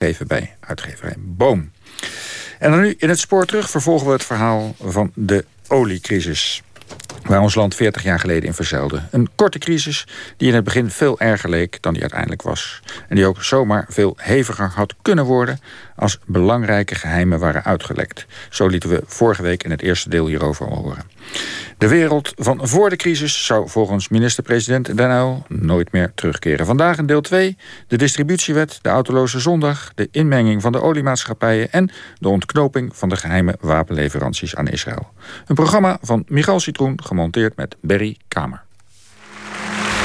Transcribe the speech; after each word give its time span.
Even 0.00 0.26
bij 0.26 0.56
uitgeverij 0.60 1.14
Boom. 1.18 1.70
En 2.58 2.70
dan 2.70 2.80
nu 2.80 2.94
in 2.98 3.08
het 3.08 3.18
spoor 3.18 3.46
terug 3.46 3.70
vervolgen 3.70 4.06
we 4.06 4.12
het 4.12 4.24
verhaal 4.24 4.74
van 4.78 5.12
de 5.14 5.44
oliecrisis 5.68 6.62
waar 7.22 7.40
ons 7.40 7.54
land 7.54 7.74
40 7.74 8.02
jaar 8.02 8.18
geleden 8.18 8.44
in 8.44 8.54
verzeilde. 8.54 9.02
Een 9.10 9.28
korte 9.34 9.58
crisis 9.58 10.06
die 10.36 10.48
in 10.48 10.54
het 10.54 10.64
begin 10.64 10.90
veel 10.90 11.20
erger 11.20 11.50
leek 11.50 11.82
dan 11.82 11.92
die 11.92 12.02
uiteindelijk 12.02 12.42
was. 12.42 12.82
En 13.08 13.16
die 13.16 13.26
ook 13.26 13.42
zomaar 13.42 13.86
veel 13.88 14.14
heviger 14.16 14.70
had 14.74 14.94
kunnen 15.02 15.24
worden 15.24 15.60
als 16.00 16.18
belangrijke 16.26 16.94
geheimen 16.94 17.38
waren 17.38 17.64
uitgelekt. 17.64 18.26
Zo 18.50 18.66
lieten 18.66 18.90
we 18.90 19.02
vorige 19.06 19.42
week 19.42 19.62
in 19.62 19.70
het 19.70 19.82
eerste 19.82 20.08
deel 20.08 20.26
hierover 20.26 20.66
horen. 20.66 21.02
De 21.78 21.88
wereld 21.88 22.32
van 22.36 22.68
voor 22.68 22.90
de 22.90 22.96
crisis 22.96 23.46
zou 23.46 23.68
volgens 23.68 24.08
minister-president 24.08 24.96
Den 24.96 25.10
Uyl 25.10 25.44
nooit 25.48 25.92
meer 25.92 26.12
terugkeren. 26.14 26.66
Vandaag 26.66 26.98
in 26.98 27.06
deel 27.06 27.20
2 27.20 27.56
de 27.86 27.96
distributiewet, 27.96 28.78
de 28.82 28.88
autoloze 28.88 29.40
zondag... 29.40 29.92
de 29.94 30.08
inmenging 30.10 30.62
van 30.62 30.72
de 30.72 30.82
oliemaatschappijen... 30.82 31.72
en 31.72 31.90
de 32.18 32.28
ontknoping 32.28 32.96
van 32.96 33.08
de 33.08 33.16
geheime 33.16 33.56
wapenleveranties 33.60 34.56
aan 34.56 34.68
Israël. 34.68 35.08
Een 35.46 35.54
programma 35.54 35.98
van 36.02 36.24
Michal 36.28 36.60
Citroen, 36.60 37.02
gemonteerd 37.02 37.56
met 37.56 37.76
Berry 37.80 38.16
Kamer. 38.28 38.62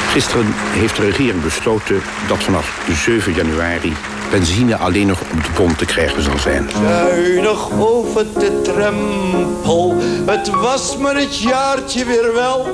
Gisteren 0.07 0.46
heeft 0.54 0.96
de 0.96 1.05
regering 1.05 1.43
besloten 1.43 2.02
dat 2.27 2.43
vanaf 2.43 2.88
7 2.90 3.34
januari 3.34 3.93
benzine 4.35 4.75
alleen 4.75 5.07
nog 5.07 5.21
op 5.21 5.44
de 5.44 5.52
pomp 5.53 5.77
te 5.77 5.85
krijgen 5.85 6.21
zal 6.21 6.38
zijn. 6.38 6.70
Zuinig 6.84 7.71
over 7.80 8.26
de 8.34 8.62
drempel, 8.62 9.95
het 10.26 10.49
was 10.49 10.98
maar 10.98 11.16
het 11.16 11.38
jaartje 11.38 12.05
weer 12.05 12.34
wel. 12.34 12.67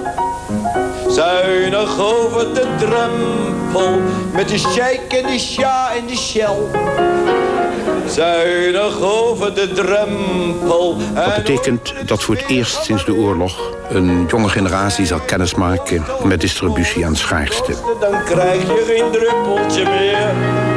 Zuinig 1.07 1.99
over 1.99 2.53
de 2.53 2.67
drempel, 2.77 4.01
met 4.33 4.49
de 4.49 4.57
sheik 4.57 5.13
en 5.13 5.31
de 5.31 5.39
sja 5.39 5.91
en 5.95 6.05
de 6.07 6.17
shell. 6.17 6.57
Zuinig 8.07 9.01
over 9.01 9.55
de 9.55 9.71
drempel. 9.71 10.97
Dat 11.13 11.35
betekent 11.35 11.93
dat 12.05 12.23
voor 12.23 12.35
het 12.35 12.45
eerst 12.47 12.83
sinds 12.83 13.05
de 13.05 13.13
oorlog 13.13 13.73
een 13.89 14.25
jonge 14.27 14.49
generatie 14.49 15.05
zal 15.05 15.19
kennismaken 15.19 16.05
met 16.23 16.41
distributie 16.41 17.05
aan 17.05 17.15
schaarste. 17.15 17.73
Dan 17.99 18.23
krijg 18.23 18.61
je 18.61 18.83
geen 18.87 19.11
druppeltje 19.11 19.83
meer. 19.83 20.70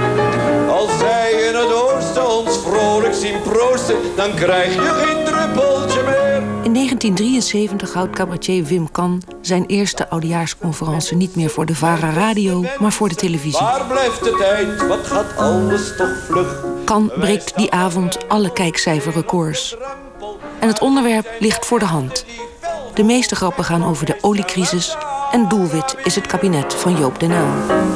Als 0.74 0.98
zij 0.98 1.32
in 1.32 1.54
het 1.54 1.72
oosten 1.72 2.30
ons 2.30 2.58
vrolijk 2.58 3.14
zien 3.14 3.42
proosten, 3.42 3.96
dan 4.16 4.34
krijg 4.34 4.74
je 4.74 4.80
geen 4.80 5.24
druppeltje 5.24 6.02
meer. 6.02 6.36
In 6.62 6.72
1973 6.72 7.92
houdt 7.92 8.16
cabaretier 8.16 8.64
Wim 8.64 8.90
Kan 8.90 9.22
zijn 9.40 9.66
eerste 9.66 10.08
oudejaarsconferentie 10.08 11.16
niet 11.16 11.36
meer 11.36 11.50
voor 11.50 11.66
de 11.66 11.74
VARA 11.74 12.10
radio, 12.10 12.64
maar 12.78 12.92
voor 12.92 13.08
de 13.08 13.14
televisie. 13.14 13.60
Waar 13.60 13.86
blijft 13.86 14.24
de 14.24 14.36
tijd? 14.38 14.86
Wat 14.86 15.06
gaat 15.06 15.36
alles 15.36 15.96
toch 15.96 16.24
vlug? 16.28 16.64
Kan 16.84 17.12
breekt 17.18 17.56
die 17.56 17.70
avond 17.70 18.28
alle 18.28 18.52
kijkcijferrecords. 18.52 19.76
En 20.58 20.68
het 20.68 20.80
onderwerp 20.80 21.30
ligt 21.38 21.66
voor 21.66 21.78
de 21.78 21.84
hand. 21.84 22.24
De 22.94 23.02
meeste 23.02 23.36
grappen 23.36 23.64
gaan 23.64 23.84
over 23.84 24.06
de 24.06 24.16
oliecrisis 24.20 24.96
en 25.32 25.48
doelwit 25.48 25.96
is 26.04 26.14
het 26.14 26.26
kabinet 26.26 26.74
van 26.74 26.96
Joop 26.96 27.20
den 27.20 27.30
Uyl. 27.30 27.46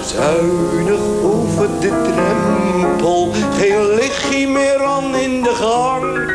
Zuinig 0.03 1.28
over 1.59 1.81
de 1.81 2.03
drempel, 2.03 3.33
geen 3.59 3.95
lichtje 3.95 4.49
meer 4.49 4.85
aan 4.85 5.17
in 5.17 5.43
de 5.43 5.55
gang. 5.55 6.31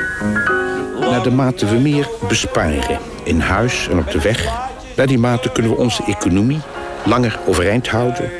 Naar 1.09 1.23
de 1.23 1.31
mate 1.31 1.65
we 1.65 1.75
meer 1.75 2.09
besparen 2.27 2.99
in 3.23 3.39
huis 3.39 3.87
en 3.87 3.97
op 3.97 4.11
de 4.11 4.21
weg... 4.21 4.47
naar 4.95 5.07
die 5.07 5.17
mate 5.17 5.49
kunnen 5.49 5.71
we 5.71 5.77
onze 5.77 6.03
economie 6.03 6.61
langer 7.03 7.39
overeind 7.45 7.89
houden... 7.89 8.31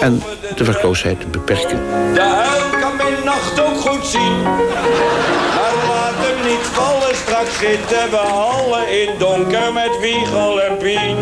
en 0.00 0.22
de 0.56 0.64
werkloosheid 0.64 1.30
beperken. 1.30 1.78
De 2.14 2.22
uil 2.22 2.80
kan 2.80 2.96
bij 2.96 3.24
nacht 3.24 3.60
ook 3.60 3.80
goed 3.80 4.06
zien. 4.06 4.42
Maar 4.42 5.74
laat 5.88 6.14
hem 6.16 6.50
niet 6.50 6.66
vallen, 6.72 7.16
straks 7.16 7.58
zitten 7.58 8.10
we 8.10 8.16
allen 8.16 9.02
in 9.02 9.10
donker 9.18 9.72
met 9.72 9.98
Wiegel 10.00 10.62
en 10.62 10.76
Pien. 10.76 11.18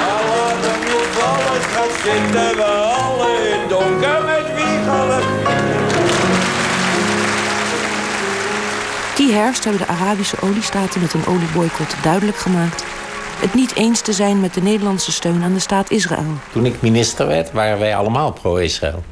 Maar 0.00 0.22
laat 0.30 0.60
hem 0.60 0.80
niet 0.80 1.08
vallen, 1.12 1.62
straks 1.70 2.02
zitten 2.02 2.56
we 2.56 2.93
Die 9.24 9.32
herfst 9.32 9.64
hebben 9.64 9.86
de 9.86 9.92
Arabische 9.92 10.36
oliestaten 10.40 11.00
met 11.00 11.14
een 11.14 11.26
olieboycott 11.26 11.96
duidelijk 12.02 12.36
gemaakt 12.36 12.84
het 13.40 13.54
niet 13.54 13.74
eens 13.74 14.00
te 14.00 14.12
zijn 14.12 14.40
met 14.40 14.54
de 14.54 14.62
Nederlandse 14.62 15.12
steun 15.12 15.42
aan 15.42 15.52
de 15.52 15.58
staat 15.58 15.90
Israël. 15.90 16.24
Toen 16.52 16.66
ik 16.66 16.82
minister 16.82 17.26
werd, 17.26 17.52
waren 17.52 17.78
wij 17.78 17.96
allemaal 17.96 18.32
pro-Israël. 18.32 19.02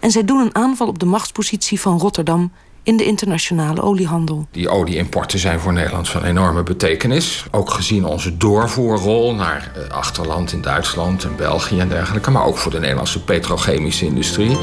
En 0.00 0.10
zij 0.10 0.24
doen 0.24 0.40
een 0.40 0.54
aanval 0.54 0.86
op 0.86 0.98
de 0.98 1.06
machtspositie 1.06 1.80
van 1.80 1.98
Rotterdam 1.98 2.52
in 2.82 2.96
de 2.96 3.04
internationale 3.04 3.82
oliehandel. 3.82 4.46
Die 4.50 4.68
olieimporten 4.68 5.38
zijn 5.38 5.60
voor 5.60 5.72
Nederland 5.72 6.08
van 6.08 6.24
enorme 6.24 6.62
betekenis. 6.62 7.46
Ook 7.50 7.70
gezien 7.70 8.04
onze 8.04 8.36
doorvoerrol 8.36 9.34
naar 9.34 9.72
eh, 9.74 9.94
achterland 9.94 10.52
in 10.52 10.62
Duitsland 10.62 11.24
en 11.24 11.36
België 11.36 11.78
en 11.78 11.88
dergelijke. 11.88 12.30
Maar 12.30 12.44
ook 12.44 12.58
voor 12.58 12.70
de 12.70 12.80
Nederlandse 12.80 13.24
petrochemische 13.24 14.04
industrie. 14.04 14.56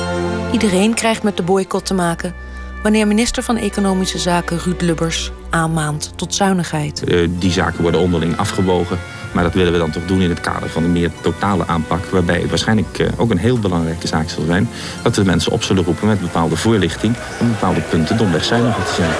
Iedereen 0.52 0.94
krijgt 0.94 1.24
met 1.24 1.38
de 1.38 1.44
boycott 1.44 1.86
te 1.86 1.94
maken 1.94 2.34
wanneer 2.82 3.08
minister 3.08 3.44
van 3.44 3.58
Economische 3.58 4.18
Zaken 4.18 4.60
Ruud 4.64 4.82
Lubbers 4.82 5.32
aanmaant 5.50 6.12
tot 6.16 6.36
zuinigheid. 6.36 7.02
Uh, 7.06 7.28
die 7.32 7.52
zaken 7.52 7.82
worden 7.82 8.02
onderling 8.02 8.38
afgewogen. 8.38 9.00
Maar 9.32 9.44
dat 9.44 9.54
willen 9.54 9.72
we 9.72 9.78
dan 9.78 9.92
toch 9.92 10.06
doen 10.06 10.22
in 10.22 10.30
het 10.30 10.42
kader 10.42 10.70
van 10.70 10.84
een 10.84 10.92
meer 10.92 11.12
totale 11.22 11.68
aanpak. 11.68 12.06
Waarbij 12.06 12.40
het 12.40 12.50
waarschijnlijk 12.50 13.00
uh, 13.00 13.08
ook 13.18 13.32
een 13.32 13.38
heel 13.38 13.60
belangrijke 13.60 14.08
zaak 14.08 14.30
zal 14.30 14.44
zijn. 14.46 14.70
Dat 15.04 15.16
we 15.16 15.24
mensen 15.24 15.52
op 15.52 15.64
zullen 15.64 15.84
roepen 15.84 16.08
met 16.08 16.22
bepaalde 16.22 16.56
voorlichting. 16.56 17.16
Om 17.40 17.48
bepaalde 17.48 17.82
punten 17.82 18.18
domweg 18.18 18.44
zuiniger 18.44 18.84
te 18.84 18.94
zijn. 18.94 19.12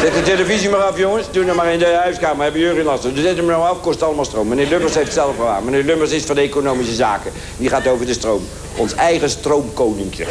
Zet 0.00 0.14
de 0.14 0.22
televisie 0.22 0.68
maar 0.68 0.80
af, 0.80 0.98
jongens. 0.98 1.26
Doe 1.32 1.44
nou 1.44 1.56
maar 1.56 1.72
in 1.72 1.78
de 1.78 1.98
huiskamer. 2.02 2.42
Hebben 2.42 2.60
jullie 2.60 2.82
last 2.82 3.02
van. 3.02 3.12
Zet 3.16 3.36
hem 3.36 3.46
nou 3.46 3.62
af, 3.62 3.80
kost 3.80 4.02
allemaal 4.02 4.24
stroom. 4.24 4.48
Meneer 4.48 4.68
Lubbers 4.68 4.94
heeft 4.94 5.06
het 5.06 5.14
zelf 5.14 5.36
waar. 5.36 5.62
Meneer 5.62 5.84
Lubbers 5.84 6.10
is 6.10 6.24
van 6.24 6.34
de 6.34 6.40
economische 6.40 6.94
zaken. 6.94 7.32
Die 7.56 7.68
gaat 7.68 7.86
over 7.86 8.06
de 8.06 8.12
stroom. 8.12 8.42
Ons 8.76 8.94
eigen 8.94 9.30
stroomkoninkje. 9.30 10.26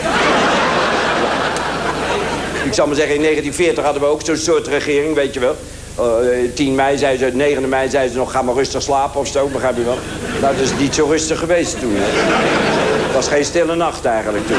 Ik 2.70 2.76
zal 2.76 2.88
maar 2.88 2.96
zeggen, 2.96 3.16
in 3.16 3.22
1940 3.22 3.84
hadden 3.84 4.02
we 4.02 4.08
ook 4.08 4.22
zo'n 4.26 4.38
soort 4.38 4.68
regering, 4.68 5.16
weet 5.16 5.34
je 5.34 5.40
wel. 5.40 5.56
Uh, 6.00 6.54
10 6.54 6.76
mei 6.76 6.98
zei 6.98 7.18
ze, 7.18 7.26
9 7.26 7.70
mei 7.70 7.90
zei 7.90 8.10
ze 8.10 8.18
nog, 8.18 8.32
ga 8.32 8.42
maar 8.42 8.56
rustig 8.56 8.82
slapen 8.82 9.20
of 9.20 9.28
zo, 9.28 9.48
begrijp 9.48 9.78
je 9.78 9.84
wel. 9.84 9.98
Nou, 10.42 10.56
dat 10.56 10.64
is 10.64 10.72
niet 10.80 10.96
zo 10.96 11.06
rustig 11.06 11.40
geweest 11.40 11.80
toen. 11.80 11.96
Hè. 11.96 12.04
Het 13.06 13.14
was 13.14 13.28
geen 13.28 13.46
stille 13.46 13.76
nacht 13.76 14.06
eigenlijk 14.06 14.48
toen. 14.48 14.58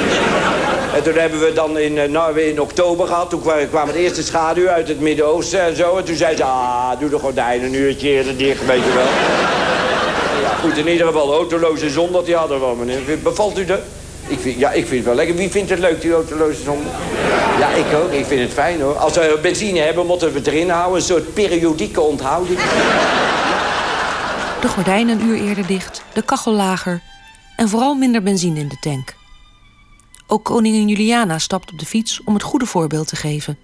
En 0.95 1.03
toen 1.03 1.15
hebben 1.15 1.41
we 1.41 1.53
dan 1.53 1.79
in, 1.79 2.11
nou, 2.11 2.41
in 2.41 2.61
oktober 2.61 3.07
gehad. 3.07 3.31
Toen 3.31 3.43
kwam 3.71 3.87
het 3.87 3.97
eerste 3.97 4.23
schaduw 4.23 4.69
uit 4.69 4.89
het 4.89 5.01
Midden-Oosten 5.01 5.61
en 5.61 5.77
zo. 5.77 5.97
En 5.97 6.05
toen 6.05 6.17
zei 6.17 6.37
ze, 6.37 6.45
ah, 6.45 6.91
doe 6.99 7.11
de 7.11 7.19
gordijnen 7.19 7.67
een 7.67 7.75
uurtje 7.75 8.09
eerder 8.09 8.37
dicht, 8.37 8.67
weet 8.67 8.85
je 8.85 8.93
wel. 8.93 9.09
Ja, 10.43 10.55
goed, 10.61 10.77
in 10.77 10.89
ieder 10.89 11.07
geval, 11.07 11.33
autoloze 11.33 11.91
zon 11.91 12.13
dat 12.13 12.27
die 12.27 12.35
hadden 12.35 12.61
we, 12.61 12.77
meneer. 12.77 13.19
Bevalt 13.23 13.59
u 13.59 13.65
dat? 13.65 13.81
Ik 14.31 14.39
vind, 14.39 14.59
ja, 14.59 14.71
ik 14.71 14.87
vind 14.87 14.97
het 14.97 15.05
wel 15.05 15.15
lekker. 15.15 15.37
Wie 15.37 15.51
vindt 15.51 15.71
het 15.71 15.79
leuk, 15.79 16.01
die 16.01 16.13
autoloze 16.13 16.63
zon? 16.63 16.83
Ja, 17.59 17.69
ik 17.69 17.95
ook. 17.95 18.13
Ik 18.13 18.25
vind 18.27 18.41
het 18.41 18.53
fijn, 18.53 18.81
hoor. 18.81 18.97
Als 18.97 19.15
we 19.15 19.39
benzine 19.43 19.79
hebben, 19.79 20.07
moeten 20.07 20.33
we 20.33 20.39
het 20.39 20.47
erin 20.47 20.71
houden. 20.71 20.97
Een 20.97 21.07
soort 21.07 21.35
periodieke 21.35 22.01
onthouding. 22.01 22.59
De 24.61 24.69
gordijnen 24.69 25.21
een 25.21 25.27
uur 25.27 25.41
eerder 25.41 25.67
dicht, 25.67 26.03
de 26.13 26.23
kachel 26.23 26.53
lager... 26.53 27.03
en 27.57 27.69
vooral 27.69 27.95
minder 27.95 28.23
benzine 28.23 28.61
in 28.61 28.69
de 28.69 28.77
tank. 28.81 29.15
Ook 30.27 30.45
koningin 30.45 30.89
Juliana 30.89 31.39
stapt 31.39 31.73
op 31.73 31.79
de 31.79 31.87
fiets 31.87 32.21
om 32.25 32.35
het 32.35 32.43
goede 32.43 32.67
voorbeeld 32.67 33.09
te 33.09 33.17
geven. 33.17 33.59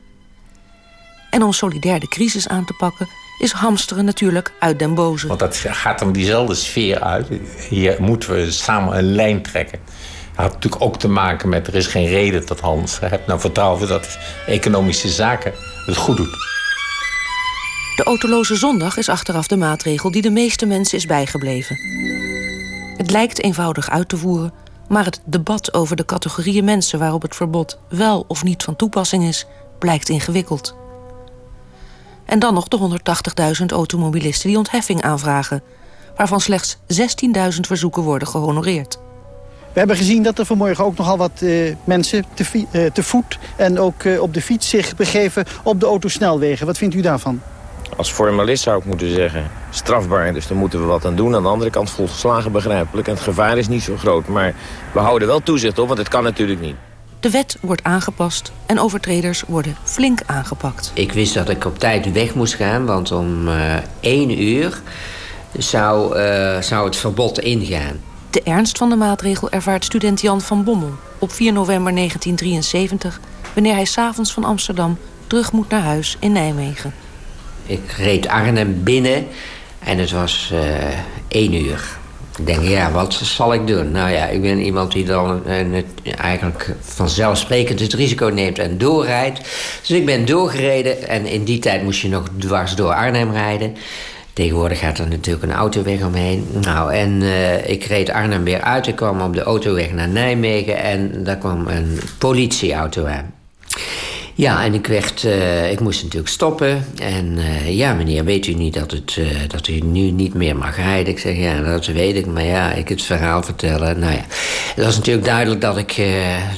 En 1.30 1.42
om 1.42 1.52
solidair 1.52 2.00
de 2.00 2.08
crisis 2.08 2.48
aan 2.48 2.64
te 2.64 2.72
pakken... 2.72 3.08
is 3.38 3.52
hamsteren 3.52 4.04
natuurlijk 4.04 4.52
uit 4.58 4.78
den 4.78 4.94
boze. 4.94 5.26
Want 5.26 5.40
dat 5.40 5.56
gaat 5.56 6.02
om 6.02 6.12
diezelfde 6.12 6.54
sfeer 6.54 7.00
uit. 7.00 7.26
Hier 7.68 7.96
moeten 8.00 8.34
we 8.34 8.50
samen 8.50 8.98
een 8.98 9.14
lijn 9.14 9.42
trekken 9.42 9.80
had 10.44 10.52
natuurlijk 10.52 10.82
ook 10.82 10.98
te 10.98 11.08
maken 11.08 11.48
met... 11.48 11.66
er 11.66 11.74
is 11.74 11.86
geen 11.86 12.06
reden 12.06 12.46
dat 12.46 12.60
Hans 12.60 13.00
hebt 13.00 13.26
nou 13.26 13.40
vertrouwen 13.40 13.88
dat 13.88 14.18
economische 14.46 15.08
zaken 15.08 15.52
het 15.86 15.96
goed 15.96 16.16
doet. 16.16 16.36
De 17.96 18.02
autoloze 18.04 18.56
zondag 18.56 18.96
is 18.96 19.08
achteraf 19.08 19.46
de 19.46 19.56
maatregel 19.56 20.10
die 20.10 20.22
de 20.22 20.30
meeste 20.30 20.66
mensen 20.66 20.98
is 20.98 21.06
bijgebleven. 21.06 21.76
Het 22.96 23.10
lijkt 23.10 23.42
eenvoudig 23.42 23.90
uit 23.90 24.08
te 24.08 24.16
voeren, 24.16 24.52
maar 24.88 25.04
het 25.04 25.20
debat 25.24 25.74
over 25.74 25.96
de 25.96 26.04
categorieën 26.04 26.64
mensen 26.64 26.98
waarop 26.98 27.22
het 27.22 27.36
verbod 27.36 27.78
wel 27.88 28.24
of 28.28 28.44
niet 28.44 28.62
van 28.62 28.76
toepassing 28.76 29.24
is, 29.24 29.46
blijkt 29.78 30.08
ingewikkeld. 30.08 30.76
En 32.24 32.38
dan 32.38 32.54
nog 32.54 32.68
de 32.68 32.98
180.000 33.60 33.66
automobilisten 33.66 34.48
die 34.48 34.58
ontheffing 34.58 35.02
aanvragen, 35.02 35.62
waarvan 36.16 36.40
slechts 36.40 36.76
16.000 36.76 37.60
verzoeken 37.60 38.02
worden 38.02 38.28
gehonoreerd. 38.28 38.98
We 39.76 39.82
hebben 39.82 40.00
gezien 40.00 40.22
dat 40.22 40.38
er 40.38 40.46
vanmorgen 40.46 40.84
ook 40.84 40.96
nogal 40.96 41.16
wat 41.16 41.40
uh, 41.42 41.74
mensen 41.84 42.24
te, 42.34 42.44
uh, 42.72 42.86
te, 42.90 43.02
voet 43.02 43.38
en 43.56 43.78
ook 43.78 44.02
uh, 44.02 44.22
op 44.22 44.34
de 44.34 44.42
fiets 44.42 44.68
zich 44.68 44.96
begeven 44.96 45.44
op 45.62 45.80
de 45.80 45.86
autosnelwegen. 45.86 46.66
Wat 46.66 46.78
vindt 46.78 46.94
u 46.94 47.00
daarvan? 47.00 47.40
Als 47.96 48.10
formalist 48.10 48.62
zou 48.62 48.78
ik 48.78 48.84
moeten 48.84 49.12
zeggen 49.12 49.50
strafbaar, 49.70 50.32
dus 50.32 50.46
daar 50.46 50.58
moeten 50.58 50.80
we 50.80 50.86
wat 50.86 51.04
aan 51.04 51.16
doen. 51.16 51.34
Aan 51.34 51.42
de 51.42 51.48
andere 51.48 51.70
kant 51.70 51.90
volslagen 51.90 52.52
begrijpelijk 52.52 53.08
en 53.08 53.14
het 53.14 53.22
gevaar 53.22 53.58
is 53.58 53.68
niet 53.68 53.82
zo 53.82 53.96
groot. 53.96 54.28
Maar 54.28 54.54
we 54.92 54.98
houden 54.98 55.28
wel 55.28 55.40
toezicht 55.40 55.78
op, 55.78 55.86
want 55.86 55.98
het 55.98 56.08
kan 56.08 56.22
natuurlijk 56.22 56.60
niet. 56.60 56.76
De 57.20 57.30
wet 57.30 57.56
wordt 57.60 57.82
aangepast 57.82 58.52
en 58.66 58.80
overtreders 58.80 59.42
worden 59.46 59.76
flink 59.82 60.20
aangepakt. 60.26 60.90
Ik 60.94 61.12
wist 61.12 61.34
dat 61.34 61.48
ik 61.48 61.64
op 61.64 61.78
tijd 61.78 62.12
weg 62.12 62.34
moest 62.34 62.54
gaan, 62.54 62.86
want 62.86 63.12
om 63.12 63.48
uh, 63.48 63.74
één 64.00 64.42
uur 64.42 64.80
zou, 65.58 66.18
uh, 66.18 66.60
zou 66.60 66.84
het 66.84 66.96
verbod 66.96 67.38
ingaan. 67.38 68.14
De 68.36 68.42
ernst 68.42 68.78
van 68.78 68.88
de 68.88 68.96
maatregel 68.96 69.50
ervaart 69.50 69.84
student 69.84 70.20
Jan 70.20 70.40
van 70.40 70.64
Bommel 70.64 70.92
op 71.18 71.32
4 71.32 71.52
november 71.52 71.94
1973... 71.94 73.20
wanneer 73.54 73.74
hij 73.74 73.84
s'avonds 73.84 74.32
van 74.32 74.44
Amsterdam 74.44 74.98
terug 75.26 75.52
moet 75.52 75.68
naar 75.68 75.82
huis 75.82 76.16
in 76.20 76.32
Nijmegen. 76.32 76.94
Ik 77.66 77.90
reed 77.90 78.28
Arnhem 78.28 78.82
binnen 78.82 79.26
en 79.78 79.98
het 79.98 80.10
was 80.10 80.50
uh, 80.52 80.60
één 81.28 81.54
uur. 81.54 81.98
Ik 82.38 82.46
denk, 82.46 82.62
ja, 82.62 82.90
wat 82.90 83.14
zal 83.14 83.54
ik 83.54 83.66
doen? 83.66 83.90
Nou 83.90 84.10
ja, 84.10 84.26
ik 84.26 84.42
ben 84.42 84.58
iemand 84.58 84.92
die 84.92 85.04
dan 85.04 85.42
uh, 85.46 85.82
eigenlijk 86.18 86.74
vanzelfsprekend 86.80 87.80
het 87.80 87.92
risico 87.92 88.26
neemt 88.26 88.58
en 88.58 88.78
doorrijdt. 88.78 89.38
Dus 89.80 89.90
ik 89.90 90.06
ben 90.06 90.24
doorgereden 90.24 91.08
en 91.08 91.26
in 91.26 91.44
die 91.44 91.58
tijd 91.58 91.82
moest 91.82 92.00
je 92.00 92.08
nog 92.08 92.28
dwars 92.38 92.74
door 92.74 92.94
Arnhem 92.94 93.32
rijden. 93.32 93.76
Tegenwoordig 94.36 94.78
gaat 94.78 94.98
er 94.98 95.08
natuurlijk 95.08 95.44
een 95.44 95.58
autoweg 95.58 96.02
omheen. 96.02 96.46
Nou, 96.60 96.92
en 96.94 97.20
uh, 97.20 97.68
ik 97.68 97.84
reed 97.84 98.10
Arnhem 98.10 98.44
weer 98.44 98.60
uit. 98.60 98.86
Ik 98.86 98.96
kwam 98.96 99.20
op 99.20 99.34
de 99.34 99.42
autoweg 99.42 99.92
naar 99.92 100.08
Nijmegen 100.08 100.78
en 100.78 101.24
daar 101.24 101.36
kwam 101.36 101.66
een 101.68 102.00
politieauto 102.18 103.04
aan. 103.04 103.34
Ja, 104.34 104.64
en 104.64 104.74
ik, 104.74 104.86
werd, 104.86 105.22
uh, 105.22 105.70
ik 105.70 105.80
moest 105.80 106.02
natuurlijk 106.02 106.32
stoppen. 106.32 106.84
En 107.00 107.36
uh, 107.36 107.76
ja, 107.76 107.94
meneer, 107.94 108.24
weet 108.24 108.46
u 108.46 108.54
niet 108.54 108.74
dat, 108.74 108.90
het, 108.90 109.18
dat 109.48 109.68
u 109.68 109.78
nu 109.78 110.10
niet 110.10 110.34
meer 110.34 110.56
mag 110.56 110.76
rijden? 110.76 111.12
Ik 111.12 111.18
zeg, 111.18 111.36
ja, 111.36 111.60
dat 111.60 111.86
weet 111.86 112.16
ik. 112.16 112.26
Maar 112.26 112.44
ja, 112.44 112.72
ik 112.72 112.88
het 112.88 113.02
verhaal 113.02 113.42
vertellen. 113.42 113.98
Nou 113.98 114.12
ja, 114.12 114.24
het 114.74 114.84
was 114.84 114.96
natuurlijk 114.96 115.26
duidelijk 115.26 115.60
dat 115.60 115.76
ik, 115.76 116.02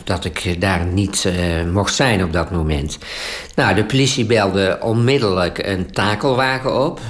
dat 0.05 0.25
ik 0.25 0.61
daar 0.61 0.87
niet 0.87 1.29
mocht 1.73 1.95
zijn 1.95 2.25
op 2.25 2.33
dat 2.33 2.51
moment. 2.51 2.99
Nou, 3.55 3.75
de 3.75 3.85
politie 3.85 4.25
belde 4.25 4.79
onmiddellijk 4.81 5.59
een 5.67 5.91
takelwagen 5.93 6.85
op. 6.85 7.01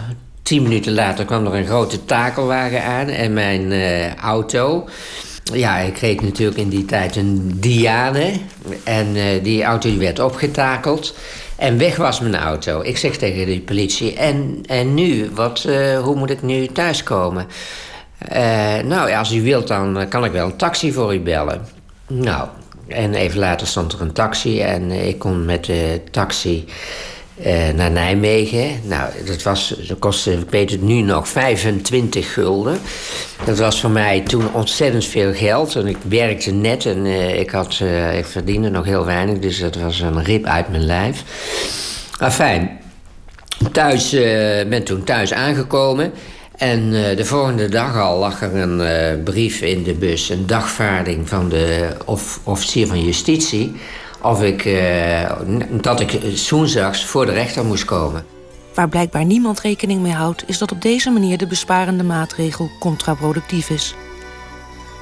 Tien 0.48 0.62
minuten 0.62 0.92
later 0.92 1.24
kwam 1.24 1.46
er 1.46 1.54
een 1.54 1.66
grote 1.66 2.04
takelwagen 2.04 2.84
aan 2.84 3.08
en 3.08 3.32
mijn 3.32 3.72
auto... 4.16 4.88
Ja, 5.52 5.78
ik 5.78 5.98
reed 5.98 6.20
natuurlijk 6.20 6.58
in 6.58 6.68
die 6.68 6.84
tijd 6.84 7.16
een 7.16 7.52
Diane. 7.60 8.32
En 8.84 9.16
uh, 9.16 9.24
die 9.42 9.62
auto 9.62 9.98
werd 9.98 10.18
opgetakeld. 10.18 11.14
En 11.56 11.78
weg 11.78 11.96
was 11.96 12.20
mijn 12.20 12.36
auto. 12.36 12.80
Ik 12.80 12.96
zeg 12.96 13.16
tegen 13.16 13.46
de 13.46 13.60
politie, 13.60 14.14
en, 14.14 14.60
en 14.66 14.94
nu? 14.94 15.30
Wat, 15.34 15.64
uh, 15.68 15.98
hoe 15.98 16.16
moet 16.16 16.30
ik 16.30 16.42
nu 16.42 16.66
thuiskomen? 16.66 17.46
Nou, 18.84 19.12
als 19.12 19.32
u 19.32 19.42
wilt, 19.42 19.68
dan 19.68 20.08
kan 20.08 20.24
ik 20.24 20.32
wel 20.32 20.46
een 20.46 20.56
taxi 20.56 20.92
voor 20.92 21.14
u 21.14 21.20
bellen. 21.20 21.66
Nou, 22.06 22.48
en 22.86 23.14
even 23.14 23.38
later 23.38 23.66
stond 23.66 23.92
er 23.92 24.00
een 24.00 24.12
taxi. 24.12 24.60
En 24.60 24.90
ik 24.90 25.18
kon 25.18 25.44
met 25.44 25.64
de 25.64 26.00
taxi 26.10 26.68
uh, 27.46 27.68
naar 27.74 27.90
Nijmegen. 27.90 28.80
Nou, 28.82 29.10
dat, 29.26 29.42
was, 29.42 29.74
dat 29.88 29.98
kostte, 29.98 30.32
ik 30.32 30.50
weet 30.50 30.70
het 30.70 30.82
nu 30.82 31.00
nog, 31.00 31.28
25 31.28 32.32
gulden. 32.32 32.78
Dat 33.44 33.58
was 33.58 33.80
voor 33.80 33.90
mij 33.90 34.20
toen 34.20 34.54
ontzettend 34.54 35.04
veel 35.04 35.34
geld. 35.34 35.74
En 35.74 35.86
ik 35.86 35.96
werkte 36.08 36.50
net 36.50 36.86
en 36.86 37.04
uh, 37.04 37.40
ik, 37.40 37.50
had, 37.50 37.78
uh, 37.82 38.18
ik 38.18 38.26
verdiende 38.26 38.70
nog 38.70 38.84
heel 38.84 39.04
weinig. 39.04 39.38
Dus 39.38 39.60
dat 39.60 39.76
was 39.76 40.00
een 40.00 40.24
rip 40.24 40.44
uit 40.44 40.68
mijn 40.68 40.84
lijf. 40.84 41.22
Afijn, 42.18 42.78
thuis, 43.72 44.10
ben 44.68 44.84
toen 44.84 45.04
thuis 45.04 45.32
aangekomen. 45.32 46.12
En 46.56 46.90
de 46.90 47.24
volgende 47.24 47.68
dag 47.68 47.96
al 47.96 48.18
lag 48.18 48.42
er 48.42 48.56
een 48.56 49.22
brief 49.22 49.60
in 49.60 49.82
de 49.82 49.94
bus. 49.94 50.28
Een 50.28 50.46
dagvaarding 50.46 51.28
van 51.28 51.48
de 51.48 51.88
of, 52.04 52.40
officier 52.44 52.86
van 52.86 53.04
justitie 53.04 53.76
of 54.22 54.42
ik, 54.42 54.64
uh, 54.64 55.32
dat 55.70 56.00
ik 56.00 56.18
woensdags 56.50 57.04
voor 57.04 57.26
de 57.26 57.32
rechter 57.32 57.64
moest 57.64 57.84
komen. 57.84 58.24
Waar 58.74 58.88
blijkbaar 58.88 59.24
niemand 59.24 59.60
rekening 59.60 60.02
mee 60.02 60.12
houdt, 60.12 60.44
is 60.46 60.58
dat 60.58 60.72
op 60.72 60.82
deze 60.82 61.10
manier 61.10 61.38
de 61.38 61.46
besparende 61.46 62.04
maatregel 62.04 62.70
contraproductief 62.80 63.70
is. 63.70 63.94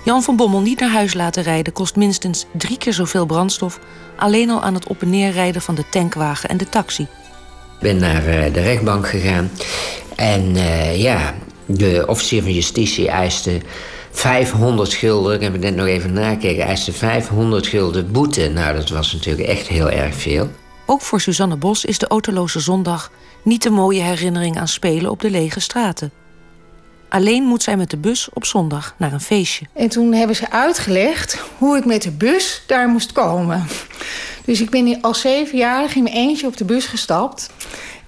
Jan 0.04 0.22
van 0.22 0.36
Bommel 0.36 0.60
niet 0.60 0.80
naar 0.80 0.90
huis 0.90 1.14
laten 1.14 1.42
rijden 1.42 1.72
kost 1.72 1.96
minstens 1.96 2.46
drie 2.52 2.78
keer 2.78 2.92
zoveel 2.92 3.26
brandstof, 3.26 3.80
alleen 4.16 4.50
al 4.50 4.62
aan 4.62 4.74
het 4.74 4.86
op 4.86 5.02
en 5.02 5.10
neer 5.10 5.30
rijden 5.30 5.62
van 5.62 5.74
de 5.74 5.84
tankwagen 5.90 6.48
en 6.48 6.56
de 6.56 6.68
taxi. 6.68 7.02
Ik 7.02 7.80
ben 7.80 7.96
naar 7.96 8.28
uh, 8.28 8.52
de 8.52 8.62
rechtbank 8.62 9.08
gegaan 9.08 9.50
en 10.16 10.56
uh, 10.56 11.02
ja, 11.02 11.34
de 11.66 12.04
officier 12.06 12.42
van 12.42 12.52
justitie 12.52 13.08
eiste 13.08 13.60
500 14.16 14.94
gulden, 14.94 15.34
ik 15.34 15.40
heb 15.40 15.52
het 15.52 15.60
net 15.60 15.76
nog 15.76 15.86
even 15.86 16.12
nakeken, 16.12 16.64
eiste 16.64 16.92
500 16.92 17.66
gulden 17.66 18.12
boete. 18.12 18.48
Nou, 18.48 18.76
dat 18.76 18.88
was 18.88 19.12
natuurlijk 19.12 19.48
echt 19.48 19.66
heel 19.66 19.90
erg 19.90 20.14
veel. 20.14 20.50
Ook 20.86 21.00
voor 21.00 21.20
Suzanne 21.20 21.56
Bos 21.56 21.84
is 21.84 21.98
de 21.98 22.06
autoloze 22.06 22.60
zondag 22.60 23.10
niet 23.42 23.62
de 23.62 23.70
mooie 23.70 24.02
herinnering 24.02 24.58
aan 24.58 24.68
spelen 24.68 25.10
op 25.10 25.20
de 25.20 25.30
lege 25.30 25.60
straten. 25.60 26.12
Alleen 27.08 27.42
moet 27.42 27.62
zij 27.62 27.76
met 27.76 27.90
de 27.90 27.96
bus 27.96 28.28
op 28.32 28.44
zondag 28.44 28.94
naar 28.98 29.12
een 29.12 29.20
feestje. 29.20 29.66
En 29.72 29.88
toen 29.88 30.12
hebben 30.12 30.36
ze 30.36 30.50
uitgelegd 30.50 31.42
hoe 31.58 31.76
ik 31.76 31.84
met 31.84 32.02
de 32.02 32.10
bus 32.10 32.62
daar 32.66 32.88
moest 32.88 33.12
komen. 33.12 33.66
Dus 34.44 34.60
ik 34.60 34.70
ben 34.70 35.00
als 35.00 35.20
zevenjarige 35.20 35.96
in 35.96 36.02
mijn 36.02 36.14
eentje 36.14 36.46
op 36.46 36.56
de 36.56 36.64
bus 36.64 36.86
gestapt. 36.86 37.50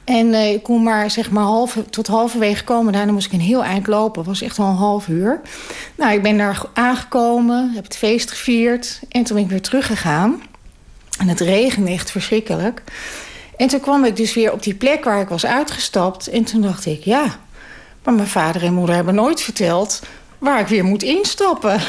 En 0.08 0.26
uh, 0.26 0.52
ik 0.52 0.62
kon 0.62 0.82
maar 0.82 1.10
zeg 1.10 1.30
maar 1.30 1.44
half, 1.44 1.78
tot 1.90 2.06
halverwege 2.06 2.64
komen. 2.64 2.92
Daarna 2.92 3.12
moest 3.12 3.26
ik 3.26 3.32
een 3.32 3.40
heel 3.40 3.64
eind 3.64 3.86
lopen. 3.86 4.24
Was 4.24 4.42
echt 4.42 4.56
wel 4.56 4.66
een 4.66 4.74
half 4.74 5.08
uur. 5.08 5.40
Nou, 5.94 6.12
ik 6.12 6.22
ben 6.22 6.38
daar 6.38 6.62
aangekomen, 6.72 7.70
heb 7.74 7.84
het 7.84 7.96
feest 7.96 8.30
gevierd. 8.30 9.00
En 9.08 9.24
toen 9.24 9.36
ben 9.36 9.44
ik 9.44 9.50
weer 9.50 9.62
teruggegaan. 9.62 10.42
En 11.18 11.28
het 11.28 11.40
regende 11.40 11.90
echt 11.90 12.10
verschrikkelijk. 12.10 12.82
En 13.56 13.68
toen 13.68 13.80
kwam 13.80 14.04
ik 14.04 14.16
dus 14.16 14.34
weer 14.34 14.52
op 14.52 14.62
die 14.62 14.74
plek 14.74 15.04
waar 15.04 15.20
ik 15.20 15.28
was 15.28 15.46
uitgestapt. 15.46 16.28
En 16.28 16.44
toen 16.44 16.60
dacht 16.60 16.86
ik, 16.86 17.04
ja, 17.04 17.24
maar 18.04 18.14
mijn 18.14 18.28
vader 18.28 18.62
en 18.62 18.74
moeder 18.74 18.94
hebben 18.94 19.14
nooit 19.14 19.40
verteld... 19.40 20.02
waar 20.38 20.60
ik 20.60 20.66
weer 20.66 20.84
moet 20.84 21.02
instappen. 21.02 21.80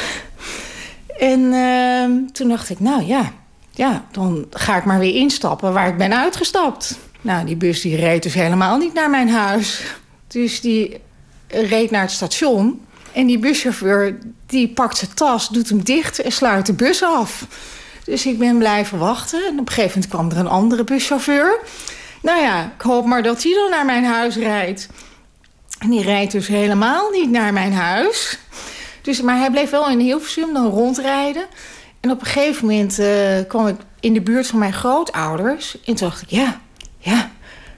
En 1.20 1.40
uh, 1.40 2.32
toen 2.32 2.50
dacht 2.50 2.70
ik, 2.70 2.80
nou 2.80 3.04
ja, 3.06 3.32
ja, 3.72 4.06
dan 4.12 4.46
ga 4.50 4.78
ik 4.78 4.86
maar 4.86 5.00
weer 5.00 5.16
instappen 5.16 5.74
waar 5.74 5.88
ik 5.88 5.98
ben 5.98 6.18
uitgestapt. 6.18 6.98
Nou, 7.22 7.46
die 7.46 7.56
bus 7.56 7.82
die 7.82 7.96
reed 7.96 8.24
dus 8.24 8.34
helemaal 8.34 8.78
niet 8.78 8.94
naar 8.94 9.10
mijn 9.10 9.30
huis. 9.30 9.84
Dus 10.28 10.62
die 10.62 11.02
reed 11.48 11.92
naar 11.92 12.02
het 12.02 12.12
station. 12.12 12.86
En 13.12 13.26
die 13.26 13.40
buschauffeur 13.40 14.18
die 14.46 14.68
pakt 14.68 14.98
zijn 14.98 15.14
tas, 15.14 15.50
doet 15.50 15.70
hem 15.70 15.84
dicht 15.84 16.20
en 16.20 16.32
sluit 16.32 16.66
de 16.66 16.74
bus 16.74 17.04
af. 17.04 17.46
Dus 18.04 18.26
ik 18.26 18.38
ben 18.38 18.58
blijven 18.58 18.98
wachten. 18.98 19.46
En 19.46 19.60
op 19.60 19.68
een 19.68 19.74
gegeven 19.74 20.02
moment 20.02 20.08
kwam 20.08 20.32
er 20.32 20.38
een 20.38 20.52
andere 20.52 20.84
buschauffeur. 20.84 21.60
Nou 22.22 22.42
ja, 22.42 22.64
ik 22.76 22.82
hoop 22.82 23.06
maar 23.06 23.24
dat 23.24 23.44
hij 23.44 23.54
dan 23.54 23.70
naar 23.70 23.86
mijn 23.86 24.06
huis 24.06 24.36
rijdt. 24.36 24.90
En 25.80 25.90
die 25.90 26.02
rijdt 26.02 26.32
dus 26.32 26.48
helemaal 26.48 27.10
niet 27.10 27.30
naar 27.30 27.54
mijn 27.54 27.74
huis. 27.74 28.38
Dus, 29.02 29.22
maar 29.22 29.38
hij 29.38 29.52
bleef 29.52 29.70
wel 29.70 29.90
in 29.90 30.00
Hilversum 30.00 30.54
dan 30.54 30.68
rondrijden. 30.68 31.46
En 32.00 32.12
op 32.12 32.20
een 32.20 32.28
gegeven 32.28 32.66
moment 32.66 33.00
uh, 33.00 33.08
kwam 33.48 33.68
ik 33.68 33.76
in 34.00 34.14
de 34.14 34.22
buurt 34.22 34.48
van 34.48 34.60
mijn 34.60 34.74
grootouders. 34.74 35.78
En 35.86 35.96
toen 35.96 36.08
dacht 36.08 36.22
ik, 36.22 36.30
ja, 36.30 36.60
ja, 37.00 37.32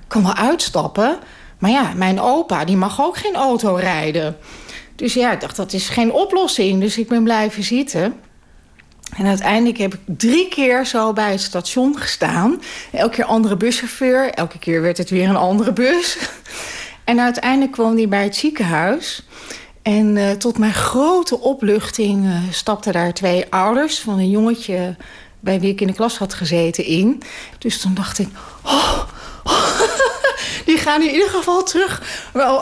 kan 0.08 0.24
wel 0.24 0.36
uitstappen. 0.36 1.18
Maar 1.58 1.72
ja, 1.72 1.92
mijn 1.96 2.20
opa 2.20 2.66
die 2.66 2.78
mag 2.78 3.02
ook 3.02 3.18
geen 3.18 3.36
auto 3.36 3.76
rijden. 3.76 4.38
Dus 4.96 5.14
ja, 5.14 5.32
ik 5.32 5.42
dacht, 5.42 5.56
dat 5.56 5.74
is 5.74 5.90
geen 5.90 6.12
oplossing. 6.12 6.82
Dus 6.82 6.98
ik 6.98 7.08
ben 7.08 7.24
blijven 7.24 7.64
zitten. 7.64 8.20
En 9.18 9.26
uiteindelijk 9.26 9.78
heb 9.78 9.94
ik 9.94 10.00
drie 10.06 10.48
keer 10.48 10.86
zo 10.86 11.14
bij 11.14 11.32
het 11.32 11.42
station 11.42 11.98
gestaan. 11.98 12.62
Elke 12.92 13.16
keer 13.16 13.26
andere 13.26 13.58
buschauffeur. 13.58 14.30
Elke 14.30 14.60
keer 14.60 14.82
werd 14.82 14.98
het 14.98 15.10
weer 15.10 15.30
een 15.30 15.36
andere 15.36 15.74
bus. 15.74 16.18
En 17.04 17.20
uiteindelijk 17.20 17.72
kwam 17.72 17.96
hij 17.96 18.08
bij 18.08 18.24
het 18.24 18.36
ziekenhuis. 18.36 19.28
En 19.82 20.16
uh, 20.16 20.32
tot 20.32 20.58
mijn 20.58 20.74
grote 20.74 21.40
opluchting 21.40 22.26
uh, 22.26 22.36
stapten 22.52 22.94
daar 22.94 23.14
twee 23.14 23.46
ouders 23.50 24.00
van 24.00 24.20
een 24.20 24.30
jongetje 24.30 24.96
bij 25.42 25.60
wie 25.60 25.72
ik 25.72 25.82
in 25.82 25.88
de 25.88 25.94
klas 25.94 26.18
had 26.18 26.34
gezeten 26.34 26.86
in. 26.86 27.22
Dus 27.58 27.82
toen 27.82 27.94
dacht 27.94 28.20
ik, 28.20 28.28
oh, 28.64 29.00
oh 29.44 29.80
die 30.66 30.78
gaan 30.78 31.02
in 31.02 31.14
ieder 31.14 31.30
geval 31.30 31.64
terug 31.64 32.02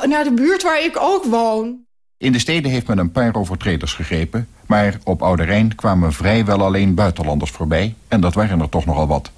naar 0.08 0.24
de 0.24 0.34
buurt 0.34 0.64
waar 0.64 0.84
ik 0.84 0.98
ook 1.00 1.24
woon. 1.24 1.78
In 2.18 2.32
de 2.32 2.40
steden 2.40 2.72
heeft 2.72 2.88
men 2.88 2.98
een 2.98 3.12
paar 3.12 3.36
overtreders 3.36 3.94
gegrepen... 3.94 4.48
maar 4.66 5.00
op 5.04 5.22
Oude 5.22 5.44
Rijn 5.44 5.76
kwamen 5.76 6.14
vrijwel 6.14 6.62
alleen 6.62 6.94
buitenlanders 6.94 7.52
voorbij... 7.52 7.96
en 8.08 8.22
dat 8.22 8.34
waren 8.34 8.62
er 8.62 8.70
toch 8.70 8.86
nogal 8.86 9.08
wat. 9.08 9.32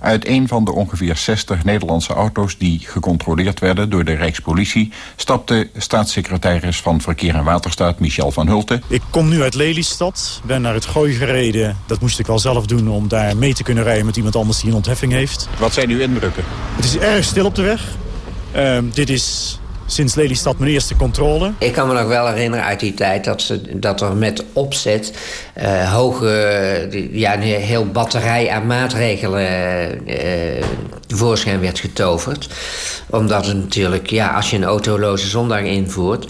Uit 0.00 0.26
een 0.26 0.48
van 0.48 0.64
de 0.64 0.72
ongeveer 0.72 1.16
60 1.16 1.64
Nederlandse 1.64 2.12
auto's 2.12 2.58
die 2.58 2.80
gecontroleerd 2.84 3.60
werden 3.60 3.90
door 3.90 4.04
de 4.04 4.14
Rijkspolitie... 4.14 4.92
stapte 5.16 5.70
staatssecretaris 5.76 6.80
van 6.80 7.00
Verkeer 7.00 7.34
en 7.34 7.44
Waterstaat 7.44 7.98
Michel 7.98 8.30
van 8.30 8.46
Hulten. 8.46 8.82
Ik 8.86 9.02
kom 9.10 9.28
nu 9.28 9.42
uit 9.42 9.54
Lelystad, 9.54 10.40
ben 10.44 10.62
naar 10.62 10.74
het 10.74 10.86
Gooi 10.86 11.14
gereden. 11.14 11.76
Dat 11.86 12.00
moest 12.00 12.18
ik 12.18 12.26
wel 12.26 12.38
zelf 12.38 12.66
doen 12.66 12.88
om 12.88 13.08
daar 13.08 13.36
mee 13.36 13.54
te 13.54 13.62
kunnen 13.62 13.84
rijden 13.84 14.06
met 14.06 14.16
iemand 14.16 14.36
anders 14.36 14.60
die 14.60 14.70
een 14.70 14.76
ontheffing 14.76 15.12
heeft. 15.12 15.48
Wat 15.58 15.72
zijn 15.72 15.90
uw 15.90 15.98
indrukken? 15.98 16.44
Het 16.76 16.84
is 16.84 16.98
erg 16.98 17.24
stil 17.24 17.44
op 17.44 17.54
de 17.54 17.62
weg. 17.62 17.96
Uh, 18.56 18.78
dit 18.92 19.10
is 19.10 19.58
sinds 19.90 20.14
Lelystad 20.14 20.58
mijn 20.58 20.70
eerste 20.70 20.96
controle. 20.96 21.52
Ik 21.58 21.72
kan 21.72 21.88
me 21.88 21.94
nog 21.94 22.06
wel 22.06 22.26
herinneren 22.26 22.64
uit 22.64 22.80
die 22.80 22.94
tijd 22.94 23.24
dat, 23.24 23.42
ze, 23.42 23.78
dat 23.78 24.00
er 24.00 24.16
met 24.16 24.44
opzet 24.52 25.12
uh, 25.56 25.92
hoge, 25.92 27.08
ja, 27.12 27.34
een 27.34 27.42
heel 27.42 27.86
batterij 27.86 28.50
aan 28.50 28.66
maatregelen 28.66 29.42
uh, 30.06 30.64
tevoorschijn 31.06 31.60
werd 31.60 31.78
getoverd. 31.78 32.48
Omdat 33.10 33.46
het 33.46 33.56
natuurlijk, 33.56 34.10
ja, 34.10 34.28
als 34.28 34.50
je 34.50 34.56
een 34.56 34.64
autoloze 34.64 35.28
zondag 35.28 35.60
invoert, 35.60 36.26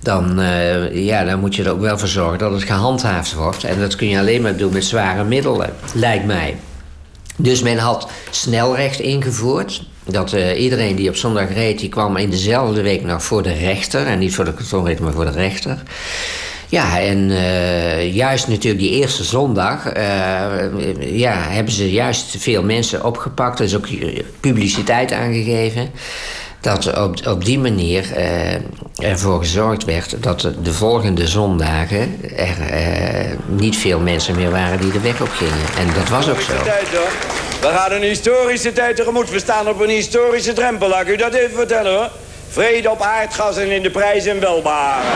dan, 0.00 0.40
uh, 0.40 1.04
ja, 1.04 1.24
dan 1.24 1.40
moet 1.40 1.54
je 1.54 1.62
er 1.62 1.72
ook 1.72 1.80
wel 1.80 1.98
voor 1.98 2.08
zorgen 2.08 2.38
dat 2.38 2.52
het 2.52 2.62
gehandhaafd 2.62 3.34
wordt. 3.34 3.64
En 3.64 3.80
dat 3.80 3.96
kun 3.96 4.08
je 4.08 4.18
alleen 4.18 4.42
maar 4.42 4.56
doen 4.56 4.72
met 4.72 4.84
zware 4.84 5.24
middelen, 5.24 5.74
lijkt 5.94 6.24
mij. 6.24 6.56
Dus 7.36 7.62
men 7.62 7.78
had 7.78 8.08
snelrecht 8.30 9.00
ingevoerd. 9.00 9.82
Dat 10.04 10.32
uh, 10.32 10.62
iedereen 10.62 10.96
die 10.96 11.08
op 11.08 11.16
zondag 11.16 11.54
reed, 11.54 11.78
die 11.78 11.88
kwam 11.88 12.16
in 12.16 12.30
dezelfde 12.30 12.82
week 12.82 13.04
nog 13.04 13.22
voor 13.22 13.42
de 13.42 13.52
rechter. 13.52 14.06
En 14.06 14.18
niet 14.18 14.34
voor 14.34 14.44
de 14.44 14.54
kantonrechter, 14.54 15.04
maar 15.04 15.12
voor 15.12 15.24
de 15.24 15.30
rechter. 15.30 15.82
Ja, 16.68 17.00
en 17.00 17.30
uh, 17.30 18.14
juist 18.14 18.48
natuurlijk 18.48 18.82
die 18.82 18.90
eerste 18.90 19.24
zondag 19.24 19.96
uh, 19.96 21.18
ja, 21.18 21.34
hebben 21.48 21.72
ze 21.72 21.90
juist 21.90 22.36
veel 22.38 22.62
mensen 22.62 23.04
opgepakt. 23.04 23.58
Er 23.58 23.64
is 23.64 23.76
ook 23.76 23.88
publiciteit 24.40 25.12
aangegeven 25.12 25.90
dat 26.60 26.98
op, 26.98 27.26
op 27.26 27.44
die 27.44 27.58
manier 27.58 28.12
ervoor 28.96 29.38
gezorgd 29.38 29.84
werd 29.84 30.22
dat 30.22 30.48
de, 30.62 30.72
volgende 30.72 31.26
zondagen 31.28 32.20
er 32.36 32.56
niet 33.46 33.76
veel 33.76 34.00
mensen 34.00 34.34
meer 34.34 34.50
waren 34.50 34.80
die 34.80 34.92
de 34.92 35.00
weg 35.00 35.20
op 35.20 35.30
gingen. 35.30 35.66
En 35.78 35.94
dat 35.94 36.08
was 36.08 36.30
ook 36.30 36.40
zo. 36.40 36.54
We 37.62 37.68
gaan 37.68 37.92
een 37.92 38.02
historische 38.02 38.72
tijd 38.72 38.96
tegemoet. 38.96 39.30
We 39.30 39.38
staan 39.38 39.68
op 39.68 39.80
een 39.80 39.88
historische 39.88 40.52
drempel, 40.52 40.88
laat 40.88 41.00
ik 41.00 41.08
u 41.08 41.16
dat 41.16 41.34
even 41.34 41.56
vertellen 41.56 41.94
hoor. 41.94 42.10
Vrede 42.50 42.90
op 42.90 43.00
aardgas 43.00 43.56
en 43.56 43.70
in 43.70 43.82
de 43.82 43.90
prijzen 43.90 44.40
welbaren. 44.40 45.10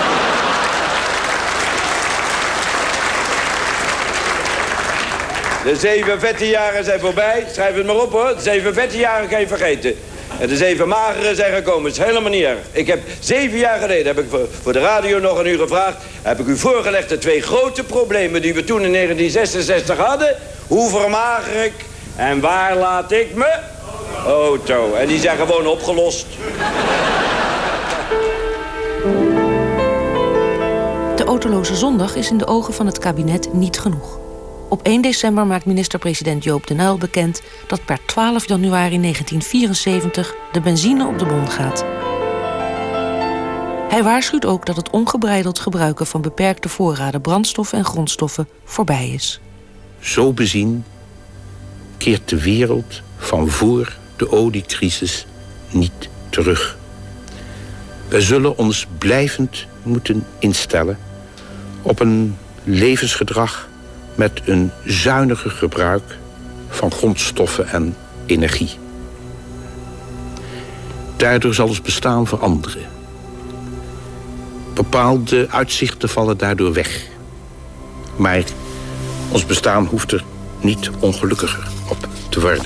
De 5.64 5.76
zeven 5.76 6.20
vette 6.20 6.48
jaren 6.48 6.84
zijn 6.84 7.00
voorbij. 7.00 7.46
Schrijf 7.52 7.76
het 7.76 7.86
maar 7.86 8.00
op 8.00 8.12
hoor. 8.12 8.34
De 8.36 8.42
zeven 8.42 8.74
vette 8.74 8.98
jaren 8.98 9.28
kan 9.28 9.40
je 9.40 9.48
vergeten. 9.48 9.94
En 10.40 10.48
de 10.48 10.56
zeven 10.56 10.88
mageren 10.88 11.36
zijn 11.36 11.54
gekomen. 11.54 11.90
Het 11.90 11.98
is 11.98 12.06
helemaal 12.06 12.30
niet 12.30 12.44
erg. 12.44 12.58
Ik 12.72 12.86
heb 12.86 13.00
zeven 13.20 13.58
jaar 13.58 13.78
geleden, 13.78 14.06
heb 14.06 14.24
ik 14.24 14.40
voor 14.62 14.72
de 14.72 14.80
radio 14.80 15.18
nog 15.18 15.38
een 15.38 15.46
uur 15.46 15.58
gevraagd... 15.58 15.96
heb 16.22 16.40
ik 16.40 16.46
u 16.46 16.56
voorgelegd 16.56 17.08
de 17.08 17.18
twee 17.18 17.42
grote 17.42 17.84
problemen 17.84 18.42
die 18.42 18.54
we 18.54 18.64
toen 18.64 18.82
in 18.82 18.92
1966 18.92 19.96
hadden. 19.96 20.36
Hoe 20.66 20.90
vermager 20.90 21.64
ik 21.64 21.72
en 22.16 22.40
waar 22.40 22.76
laat 22.76 23.12
ik 23.12 23.34
me? 23.34 23.58
Auto. 24.26 24.94
En 24.94 25.06
die 25.06 25.18
zijn 25.18 25.38
gewoon 25.38 25.66
opgelost. 25.66 26.26
De 31.16 31.24
autoloze 31.26 31.76
zondag 31.76 32.14
is 32.14 32.30
in 32.30 32.38
de 32.38 32.46
ogen 32.46 32.74
van 32.74 32.86
het 32.86 32.98
kabinet 32.98 33.52
niet 33.52 33.78
genoeg. 33.78 34.18
Op 34.68 34.82
1 34.82 35.02
december 35.02 35.46
maakt 35.46 35.66
minister-president 35.66 36.44
Joop 36.44 36.66
den 36.66 36.80
Uyl 36.80 36.98
bekend 36.98 37.42
dat 37.66 37.84
per 37.84 37.98
12 38.06 38.48
januari 38.48 39.00
1974 39.00 40.34
de 40.52 40.60
benzine 40.60 41.06
op 41.06 41.18
de 41.18 41.26
bon 41.26 41.50
gaat. 41.50 41.84
Hij 43.88 44.02
waarschuwt 44.02 44.46
ook 44.46 44.66
dat 44.66 44.76
het 44.76 44.90
ongebreideld 44.90 45.58
gebruiken 45.58 46.06
van 46.06 46.20
beperkte 46.20 46.68
voorraden 46.68 47.20
brandstoffen 47.20 47.78
en 47.78 47.84
grondstoffen 47.84 48.48
voorbij 48.64 49.08
is. 49.08 49.40
Zo 50.00 50.32
bezien 50.32 50.84
keert 51.98 52.28
de 52.28 52.42
wereld 52.42 53.02
van 53.16 53.48
voor 53.48 53.96
de 54.16 54.32
oliecrisis 54.32 55.26
niet 55.70 56.08
terug. 56.28 56.76
We 58.08 58.20
zullen 58.20 58.58
ons 58.58 58.86
blijvend 58.98 59.66
moeten 59.82 60.26
instellen 60.38 60.98
op 61.82 62.00
een 62.00 62.36
levensgedrag 62.64 63.68
met 64.14 64.40
een 64.44 64.70
zuiniger 64.84 65.50
gebruik 65.50 66.18
van 66.68 66.92
grondstoffen 66.92 67.68
en 67.68 67.96
energie. 68.26 68.70
Daardoor 71.16 71.54
zal 71.54 71.68
ons 71.68 71.82
bestaan 71.82 72.26
veranderen. 72.26 72.82
Bepaalde 74.74 75.46
uitzichten 75.50 76.08
vallen 76.08 76.38
daardoor 76.38 76.72
weg. 76.72 77.06
Maar 78.16 78.42
ons 79.32 79.46
bestaan 79.46 79.84
hoeft 79.86 80.12
er 80.12 80.24
niet 80.60 80.90
ongelukkiger 81.00 81.75
te 82.36 82.42
worden. 82.42 82.64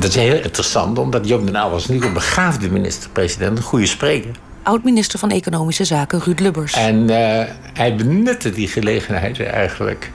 dat 0.00 0.04
is 0.04 0.14
heel 0.14 0.42
interessant, 0.42 0.98
omdat 0.98 1.28
Joop 1.28 1.46
den 1.46 1.54
Uyl 1.56 1.70
was 1.70 1.86
niet 1.86 2.04
een 2.04 2.12
begaafde 2.12 2.70
minister-president, 2.70 3.58
een 3.58 3.64
goede 3.64 3.86
spreker. 3.86 4.30
Oud-minister 4.62 5.18
van 5.18 5.30
Economische 5.30 5.84
Zaken 5.84 6.20
Ruud 6.20 6.40
Lubbers. 6.40 6.72
En 6.72 6.96
uh, 7.10 7.42
hij 7.72 7.96
benutte 7.96 8.50
die 8.50 8.68
gelegenheid 8.68 9.40
eigenlijk 9.40 10.10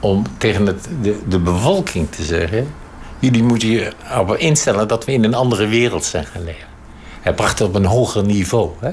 om 0.00 0.24
tegen 0.38 0.66
het, 0.66 0.88
de, 1.02 1.18
de 1.28 1.38
bevolking 1.38 2.10
te 2.10 2.22
zeggen... 2.22 2.66
jullie 3.18 3.42
moeten 3.42 3.68
je 3.68 3.92
erop 4.10 4.36
instellen 4.36 4.88
dat 4.88 5.04
we 5.04 5.12
in 5.12 5.24
een 5.24 5.34
andere 5.34 5.66
wereld 5.66 6.04
zijn 6.04 6.24
gaan 6.24 6.44
leven. 6.44 6.68
Hij 7.20 7.34
bracht 7.34 7.58
het 7.58 7.68
op 7.68 7.74
een 7.74 7.84
hoger 7.84 8.24
niveau. 8.24 8.70
Hè? 8.80 8.90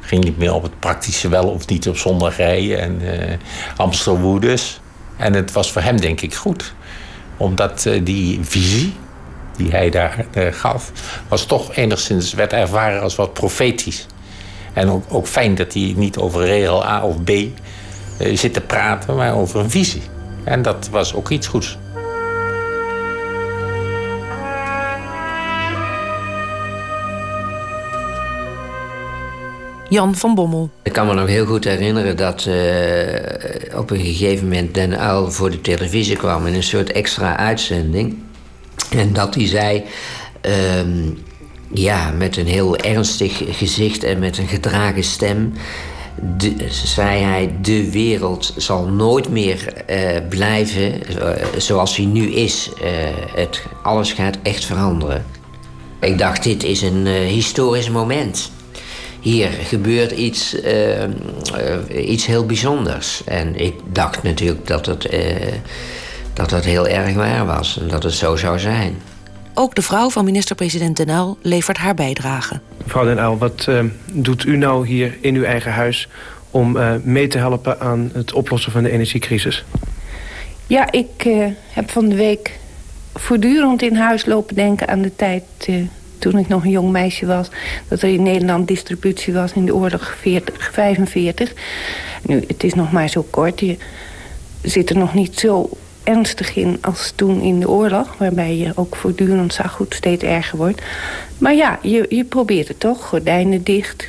Ging 0.00 0.24
niet 0.24 0.38
meer 0.38 0.54
op 0.54 0.62
het 0.62 0.80
praktische 0.80 1.28
wel 1.28 1.48
of 1.48 1.66
niet 1.66 1.88
op 1.88 1.96
zondag 1.96 2.36
rijden 2.36 2.80
en 2.80 3.02
uh, 3.02 3.36
Amstelwoedes. 3.76 4.80
En 5.16 5.32
het 5.32 5.52
was 5.52 5.72
voor 5.72 5.82
hem 5.82 6.00
denk 6.00 6.20
ik 6.20 6.34
goed. 6.34 6.74
Omdat 7.38 7.84
uh, 7.84 8.00
die 8.04 8.38
visie 8.42 8.94
die 9.56 9.70
hij 9.70 9.90
daar 9.90 10.24
uh, 10.34 10.46
gaf... 10.52 10.92
was 11.28 11.46
toch 11.46 11.74
enigszins, 11.74 12.32
werd 12.32 12.52
ervaren 12.52 13.02
als 13.02 13.16
wat 13.16 13.32
profetisch. 13.32 14.06
En 14.72 14.90
ook, 14.90 15.04
ook 15.08 15.26
fijn 15.26 15.54
dat 15.54 15.72
hij 15.72 15.94
niet 15.96 16.16
over 16.16 16.44
regel 16.44 16.86
A 16.86 17.04
of 17.04 17.22
B 17.24 17.30
zit 18.18 18.54
te 18.54 18.60
praten... 18.60 19.16
maar 19.16 19.34
over 19.34 19.60
een 19.60 19.70
visie. 19.70 20.02
En 20.44 20.62
dat 20.62 20.88
was 20.90 21.14
ook 21.14 21.30
iets 21.30 21.46
goeds. 21.46 21.78
Jan 29.88 30.14
van 30.14 30.34
Bommel. 30.34 30.70
Ik 30.82 30.92
kan 30.92 31.06
me 31.06 31.14
nog 31.14 31.26
heel 31.26 31.46
goed 31.46 31.64
herinneren 31.64 32.16
dat 32.16 32.44
uh, 32.48 33.78
op 33.78 33.90
een 33.90 34.00
gegeven 34.00 34.44
moment 34.44 34.74
Den 34.74 34.98
Uil 34.98 35.30
voor 35.30 35.50
de 35.50 35.60
televisie 35.60 36.16
kwam 36.16 36.46
in 36.46 36.54
een 36.54 36.62
soort 36.62 36.92
extra 36.92 37.36
uitzending. 37.36 38.18
En 38.90 39.12
dat 39.12 39.34
hij 39.34 39.46
zei. 39.46 39.84
Uh, 40.46 40.52
ja, 41.72 42.10
met 42.10 42.36
een 42.36 42.46
heel 42.46 42.76
ernstig 42.76 43.42
gezicht 43.58 44.02
en 44.02 44.18
met 44.18 44.38
een 44.38 44.48
gedragen 44.48 45.04
stem 45.04 45.52
zei 46.70 47.22
hij, 47.22 47.54
de 47.62 47.90
wereld 47.90 48.54
zal 48.56 48.86
nooit 48.86 49.28
meer 49.28 49.72
uh, 49.90 50.28
blijven 50.28 50.92
uh, 51.10 51.30
zoals 51.56 51.96
hij 51.96 52.06
nu 52.06 52.30
is. 52.32 52.70
Het, 53.34 53.62
alles 53.82 54.12
gaat 54.12 54.38
echt 54.42 54.64
veranderen. 54.64 55.24
Ik 56.00 56.18
dacht, 56.18 56.42
dit 56.42 56.62
is 56.64 56.82
een 56.82 57.06
historisch 57.06 57.90
moment. 57.90 58.50
Hier 59.20 59.48
gebeurt 59.48 60.10
iets, 60.10 60.56
iets 61.94 62.26
heel 62.26 62.46
bijzonders. 62.46 63.24
En 63.24 63.56
ik 63.56 63.74
dacht 63.92 64.22
natuurlijk 64.22 64.66
dat 64.66 64.86
het, 64.86 65.08
dat 66.32 66.50
het 66.50 66.64
heel 66.64 66.88
erg 66.88 67.14
waar 67.14 67.46
was 67.46 67.78
en 67.80 67.88
dat 67.88 68.02
het 68.02 68.12
zo 68.12 68.36
zou 68.36 68.58
zijn. 68.58 68.96
Ook 69.54 69.74
de 69.74 69.82
vrouw 69.82 70.10
van 70.10 70.24
minister-president 70.24 70.96
Den 70.96 71.08
Uyl 71.08 71.38
levert 71.42 71.76
haar 71.76 71.94
bijdrage. 71.94 72.60
Mevrouw 72.84 73.04
Den 73.04 73.18
Uyl, 73.18 73.38
wat 73.38 73.66
uh, 73.68 73.84
doet 74.12 74.44
u 74.44 74.56
nou 74.56 74.86
hier 74.86 75.16
in 75.20 75.34
uw 75.34 75.44
eigen 75.44 75.72
huis... 75.72 76.08
om 76.50 76.76
uh, 76.76 76.94
mee 77.02 77.26
te 77.26 77.38
helpen 77.38 77.80
aan 77.80 78.10
het 78.12 78.32
oplossen 78.32 78.72
van 78.72 78.82
de 78.82 78.90
energiecrisis? 78.90 79.64
Ja, 80.66 80.92
ik 80.92 81.24
uh, 81.26 81.46
heb 81.68 81.90
van 81.90 82.08
de 82.08 82.14
week 82.14 82.58
voortdurend 83.14 83.82
in 83.82 83.96
huis 83.96 84.26
lopen 84.26 84.54
denken 84.54 84.88
aan 84.88 85.02
de 85.02 85.16
tijd... 85.16 85.42
toen 86.18 86.38
ik 86.38 86.48
nog 86.48 86.64
een 86.64 86.70
jong 86.70 86.90
meisje 86.90 87.26
was... 87.26 87.48
dat 87.88 88.02
er 88.02 88.08
in 88.08 88.22
Nederland 88.22 88.68
distributie 88.68 89.32
was 89.32 89.52
in 89.52 89.64
de 89.64 89.74
oorlog 89.74 90.16
40, 90.20 90.72
45. 90.72 91.52
Nu, 92.22 92.44
het 92.46 92.64
is 92.64 92.74
nog 92.74 92.92
maar 92.92 93.08
zo 93.08 93.26
kort. 93.30 93.60
Je 93.60 93.76
zit 94.62 94.90
er 94.90 94.96
nog 94.96 95.14
niet 95.14 95.38
zo 95.38 95.70
ernstig 96.04 96.56
in 96.56 96.78
als 96.80 97.12
toen 97.14 97.40
in 97.40 97.60
de 97.60 97.70
oorlog... 97.70 98.14
waarbij 98.18 98.56
je 98.56 98.72
ook 98.74 98.96
voortdurend 98.96 99.54
zag 99.54 99.76
hoe 99.76 99.86
het 99.86 99.96
steeds 99.96 100.24
erger 100.24 100.58
wordt. 100.58 100.82
Maar 101.38 101.54
ja, 101.54 101.78
je, 101.82 102.06
je 102.08 102.24
probeert 102.24 102.68
het 102.68 102.80
toch. 102.80 103.06
Gordijnen 103.06 103.62
dicht, 103.62 104.08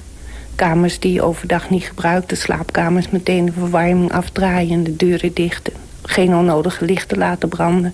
kamers 0.56 1.00
die 1.00 1.14
je 1.14 1.22
overdag 1.22 1.70
niet 1.70 1.84
gebruikt... 1.84 2.30
de 2.30 2.36
slaapkamers 2.36 3.10
meteen 3.10 3.46
de 3.46 3.52
verwarming 3.52 4.12
afdraaien, 4.12 4.84
de 4.84 4.96
deuren 4.96 5.34
dicht... 5.34 5.70
geen 6.02 6.36
onnodige 6.36 6.86
lichten 6.86 7.18
laten 7.18 7.50
branden... 7.50 7.94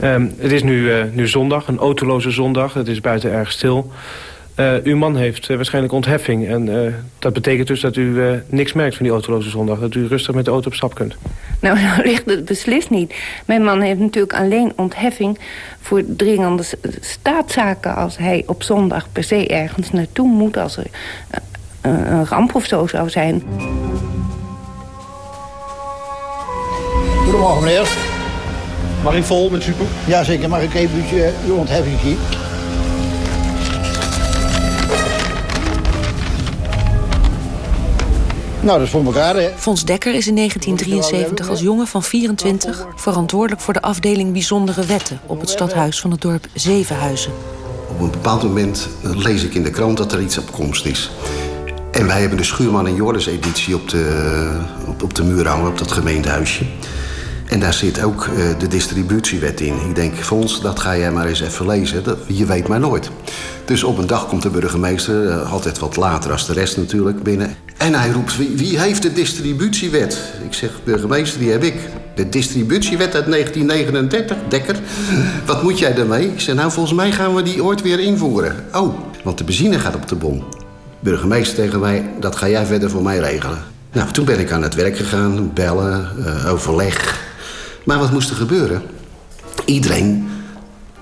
Um, 0.00 0.34
het 0.38 0.52
is 0.52 0.62
nu, 0.62 0.80
uh, 0.80 1.04
nu 1.12 1.28
zondag, 1.28 1.68
een 1.68 1.78
autoloze 1.78 2.30
zondag. 2.30 2.74
Het 2.74 2.88
is 2.88 3.00
buiten 3.00 3.32
erg 3.32 3.52
stil. 3.52 3.90
Uh, 4.56 4.74
uw 4.82 4.96
man 4.96 5.16
heeft 5.16 5.48
uh, 5.48 5.56
waarschijnlijk 5.56 5.94
ontheffing. 5.94 6.48
En 6.48 6.94
dat 7.18 7.32
betekent 7.32 7.68
dus 7.68 7.80
dat 7.80 7.96
u 7.96 8.40
niks 8.46 8.72
merkt 8.72 8.96
van 8.96 9.04
die 9.04 9.12
autoloze 9.12 9.50
zondag. 9.50 9.78
Dat 9.78 9.94
u 9.94 10.06
rustig 10.06 10.34
met 10.34 10.44
de 10.44 10.50
auto 10.50 10.66
op 10.66 10.74
stap 10.74 10.94
kunt. 10.94 11.16
Nou, 11.60 11.80
nou 11.82 12.02
ligt 12.02 12.26
het 12.26 12.44
beslist 12.44 12.90
niet. 12.90 13.14
Mijn 13.46 13.64
man 13.64 13.80
heeft 13.80 14.00
natuurlijk 14.00 14.34
alleen 14.34 14.72
ontheffing 14.76 15.38
voor 15.80 16.02
dringende 16.16 16.62
staatszaken... 17.00 17.94
als 17.94 18.18
hij 18.18 18.42
op 18.46 18.62
zondag 18.62 19.06
per 19.12 19.24
se 19.24 19.46
ergens 19.46 19.90
naartoe 19.90 20.28
moet... 20.28 20.56
als 20.56 20.76
er 20.76 20.86
een 21.80 22.26
ramp 22.26 22.54
of 22.54 22.64
zo 22.64 22.86
zou 22.86 23.10
zijn. 23.10 23.42
Goedemorgen, 27.24 27.64
meneer. 27.64 28.11
Mag 29.02 29.14
ik 29.14 29.24
vol 29.24 29.50
met 29.50 29.62
super? 29.62 29.86
Ja, 30.06 30.24
zeker. 30.24 30.48
Mag 30.48 30.62
ik 30.62 30.74
even 30.74 31.04
uh, 31.14 31.28
uw 31.46 31.54
ontheffing 31.54 31.98
zien? 32.00 32.18
Nou, 38.60 38.78
dat 38.78 38.86
is 38.86 38.90
voor 38.90 39.04
elkaar, 39.04 39.36
hè? 39.36 39.50
Fons 39.56 39.84
Dekker 39.84 40.14
is 40.14 40.26
in 40.26 40.36
1973 40.36 41.48
als 41.48 41.60
jongen 41.60 41.86
van 41.86 42.02
24... 42.02 42.86
verantwoordelijk 42.96 43.60
voor 43.60 43.74
de 43.74 43.82
afdeling 43.82 44.32
Bijzondere 44.32 44.84
Wetten... 44.84 45.20
op 45.26 45.40
het 45.40 45.50
stadhuis 45.50 46.00
van 46.00 46.10
het 46.10 46.20
dorp 46.20 46.46
Zevenhuizen. 46.54 47.32
Op 47.88 48.00
een 48.00 48.10
bepaald 48.10 48.42
moment 48.42 48.88
lees 49.02 49.44
ik 49.44 49.54
in 49.54 49.62
de 49.62 49.70
krant 49.70 49.96
dat 49.96 50.12
er 50.12 50.20
iets 50.20 50.38
op 50.38 50.52
komst 50.52 50.86
is. 50.86 51.10
En 51.90 52.06
wij 52.06 52.20
hebben 52.20 52.38
de 52.38 52.44
Schuurman 52.44 52.86
en 52.86 52.94
Joris 52.94 53.26
editie 53.26 53.74
op 53.74 53.88
de, 53.88 54.50
op, 54.86 55.02
op 55.02 55.14
de 55.14 55.22
muur 55.22 55.48
hangen, 55.48 55.68
op 55.68 55.78
dat 55.78 55.92
gemeentehuisje. 55.92 56.64
En 57.52 57.60
daar 57.60 57.74
zit 57.74 58.02
ook 58.02 58.26
uh, 58.26 58.58
de 58.58 58.68
distributiewet 58.68 59.60
in. 59.60 59.74
Ik 59.88 59.94
denk, 59.94 60.14
Fons, 60.14 60.60
dat 60.60 60.80
ga 60.80 60.96
jij 60.96 61.12
maar 61.12 61.26
eens 61.26 61.40
even 61.40 61.66
lezen. 61.66 62.04
Dat, 62.04 62.18
je 62.26 62.46
weet 62.46 62.68
maar 62.68 62.80
nooit. 62.80 63.10
Dus 63.64 63.84
op 63.84 63.98
een 63.98 64.06
dag 64.06 64.26
komt 64.26 64.42
de 64.42 64.50
burgemeester, 64.50 65.24
uh, 65.24 65.52
altijd 65.52 65.78
wat 65.78 65.96
later 65.96 66.32
als 66.32 66.46
de 66.46 66.52
rest 66.52 66.76
natuurlijk, 66.76 67.22
binnen. 67.22 67.56
En 67.76 67.94
hij 67.94 68.10
roept, 68.10 68.36
wie, 68.36 68.50
wie, 68.56 68.78
heeft 68.78 69.02
de 69.02 69.12
distributiewet? 69.12 70.18
Ik 70.44 70.54
zeg, 70.54 70.70
burgemeester, 70.84 71.40
die 71.40 71.50
heb 71.50 71.62
ik. 71.62 71.74
De 72.14 72.28
distributiewet 72.28 73.14
uit 73.14 73.30
1939, 73.30 74.36
Dekker. 74.48 74.76
Wat 75.46 75.62
moet 75.62 75.78
jij 75.78 75.94
daarmee? 75.94 76.32
Ik 76.32 76.40
zeg, 76.40 76.54
nou, 76.54 76.70
volgens 76.70 76.94
mij 76.94 77.12
gaan 77.12 77.34
we 77.34 77.42
die 77.42 77.64
ooit 77.64 77.82
weer 77.82 78.00
invoeren. 78.00 78.64
Oh, 78.74 78.98
want 79.24 79.38
de 79.38 79.44
benzine 79.44 79.78
gaat 79.78 79.94
op 79.94 80.08
de 80.08 80.16
bom. 80.16 80.44
Burgemeester 81.00 81.56
tegen 81.56 81.80
mij, 81.80 82.10
dat 82.20 82.36
ga 82.36 82.48
jij 82.48 82.66
verder 82.66 82.90
voor 82.90 83.02
mij 83.02 83.18
regelen. 83.18 83.58
Nou, 83.92 84.10
toen 84.10 84.24
ben 84.24 84.40
ik 84.40 84.52
aan 84.52 84.62
het 84.62 84.74
werk 84.74 84.96
gegaan, 84.96 85.50
bellen, 85.54 86.08
uh, 86.18 86.52
overleg. 86.52 87.21
Maar 87.84 87.98
wat 87.98 88.12
moest 88.12 88.30
er 88.30 88.36
gebeuren? 88.36 88.82
Iedereen 89.64 90.28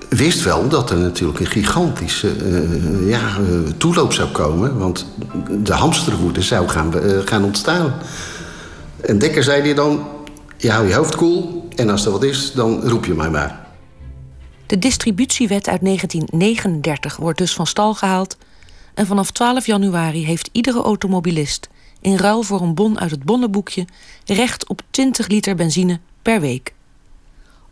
wist 0.08 0.42
wel 0.42 0.68
dat 0.68 0.90
er 0.90 0.98
natuurlijk 0.98 1.40
een 1.40 1.46
gigantische 1.46 2.36
uh, 2.36 3.08
ja, 3.08 3.38
uh, 3.38 3.70
toeloop 3.76 4.12
zou 4.12 4.28
komen. 4.28 4.78
Want 4.78 5.06
de 5.50 5.72
hamsterwoede 5.72 6.42
zou 6.42 6.68
gaan, 6.68 6.92
uh, 6.96 7.18
gaan 7.24 7.44
ontstaan. 7.44 7.94
En 9.00 9.18
Dekker 9.18 9.42
zei 9.42 9.62
hij 9.62 9.74
dan, 9.74 10.06
je 10.56 10.70
hou 10.70 10.88
je 10.88 10.94
hoofd 10.94 11.14
koel... 11.14 11.68
En 11.76 11.90
als 11.90 12.04
er 12.04 12.12
wat 12.12 12.22
is, 12.22 12.52
dan 12.52 12.88
roep 12.88 13.04
je 13.04 13.14
mij 13.14 13.30
maar. 13.30 13.66
De 14.66 14.78
distributiewet 14.78 15.68
uit 15.68 15.84
1939 15.84 17.16
wordt 17.16 17.38
dus 17.38 17.54
van 17.54 17.66
stal 17.66 17.94
gehaald... 17.94 18.36
en 18.94 19.06
vanaf 19.06 19.30
12 19.30 19.66
januari 19.66 20.24
heeft 20.26 20.48
iedere 20.52 20.82
automobilist... 20.82 21.68
in 22.00 22.16
ruil 22.16 22.42
voor 22.42 22.60
een 22.60 22.74
bon 22.74 22.98
uit 22.98 23.10
het 23.10 23.24
bonnenboekje... 23.24 23.84
recht 24.24 24.68
op 24.68 24.82
20 24.90 25.28
liter 25.28 25.54
benzine 25.54 26.00
per 26.22 26.40
week. 26.40 26.72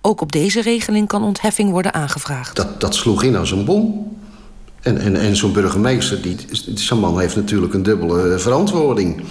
Ook 0.01 0.21
op 0.21 0.33
deze 0.33 0.63
regeling 0.63 1.09
kan 1.09 1.23
ontheffing 1.23 1.71
worden 1.71 1.95
aangevraagd. 1.95 2.57
Dat, 2.57 2.81
dat 2.81 2.95
sloeg 2.95 3.23
in 3.23 3.37
als 3.37 3.51
een 3.51 3.65
bom. 3.65 4.17
En, 4.81 4.99
en, 4.99 5.17
en 5.17 5.37
zo'n 5.37 5.53
burgemeester, 5.53 6.23
die, 6.23 6.37
zo'n 6.75 7.01
man 7.01 7.21
heeft 7.21 7.37
natuurlijk 7.37 7.75
een 7.75 7.83
dubbele 7.83 8.39
verantwoording. 8.39 9.23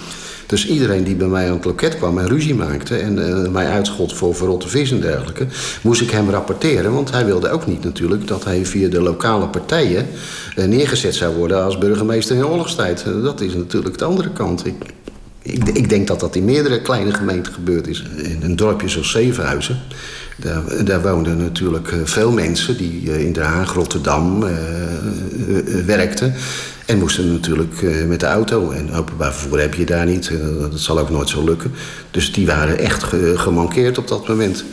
Dus 0.48 0.68
iedereen 0.68 1.04
die 1.04 1.16
bij 1.16 1.28
mij 1.28 1.48
aan 1.48 1.56
het 1.56 1.66
loket 1.66 1.98
kwam 1.98 2.18
en 2.18 2.28
ruzie 2.28 2.56
maakte... 2.56 2.96
en 2.96 3.18
uh, 3.18 3.48
mij 3.50 3.68
uitschot 3.68 4.14
voor 4.14 4.36
verrotte 4.36 4.68
vis 4.68 4.92
en 4.92 5.02
dergelijke... 5.02 5.48
moest 5.82 6.02
ik 6.02 6.10
hem 6.10 6.30
rapporteren, 6.30 6.94
want 6.94 7.12
hij 7.12 7.26
wilde 7.26 7.50
ook 7.50 7.68
niet 7.68 7.84
natuurlijk... 7.84 8.28
dat 8.28 8.44
hij 8.44 8.66
via 8.66 8.90
de 8.90 9.02
lokale 9.02 9.48
partijen 9.48 10.08
uh, 10.56 10.66
neergezet 10.66 11.16
zou 11.16 11.36
worden 11.36 11.64
als 11.64 11.78
burgemeester 11.78 12.36
in 12.36 12.46
oorlogstijd. 12.46 13.06
Dat 13.24 13.42
is 13.42 13.54
natuurlijk 13.54 13.98
de 13.98 14.06
andere 14.06 14.32
kant. 14.32 14.66
Ik, 14.66 14.76
ik, 15.48 15.68
ik, 15.68 15.90
denk 15.90 16.08
dat 16.08 16.20
dat 16.20 16.36
in 16.36 16.46
meerdere 16.46 16.82
kleine 16.82 17.14
gemeenten 17.14 17.54
gebeurd 17.54 17.88
is. 17.88 18.04
In 18.18 18.40
een 18.42 18.56
dorpje 18.56 18.88
zoals 18.88 19.12
Zevenhuizen... 19.12 19.80
Daar, 20.40 20.86
daar, 20.86 21.02
woonden 21.02 21.38
natuurlijk 21.38 21.94
veel 22.04 22.32
mensen 22.32 22.78
die 22.78 23.26
in 23.26 23.34
Den 23.34 23.44
Haag, 23.44 23.74
Rotterdam 23.74 24.44
uh, 24.44 24.50
werkten. 25.86 26.34
En 26.86 27.00
moesten 27.00 27.32
natuurlijk 27.32 27.82
met 28.08 28.20
de 28.20 28.26
auto. 28.26 28.72
En 28.72 28.94
openbaar 28.94 29.34
vervoer 29.34 29.60
heb 29.60 29.74
je 29.74 29.86
daar 29.86 30.06
niet. 30.06 30.32
dat 30.60 30.80
zal 30.80 31.00
ook 31.00 31.10
nooit 31.10 31.30
zo 31.30 31.44
lukken. 31.44 31.72
Dus 32.12 32.34
die 32.34 32.46
waren 32.46 32.80
echt 32.80 33.04
ge 33.04 33.34
gemankeerd 33.38 33.98
op 33.98 34.08
dat 34.08 34.28
moment. 34.28 34.64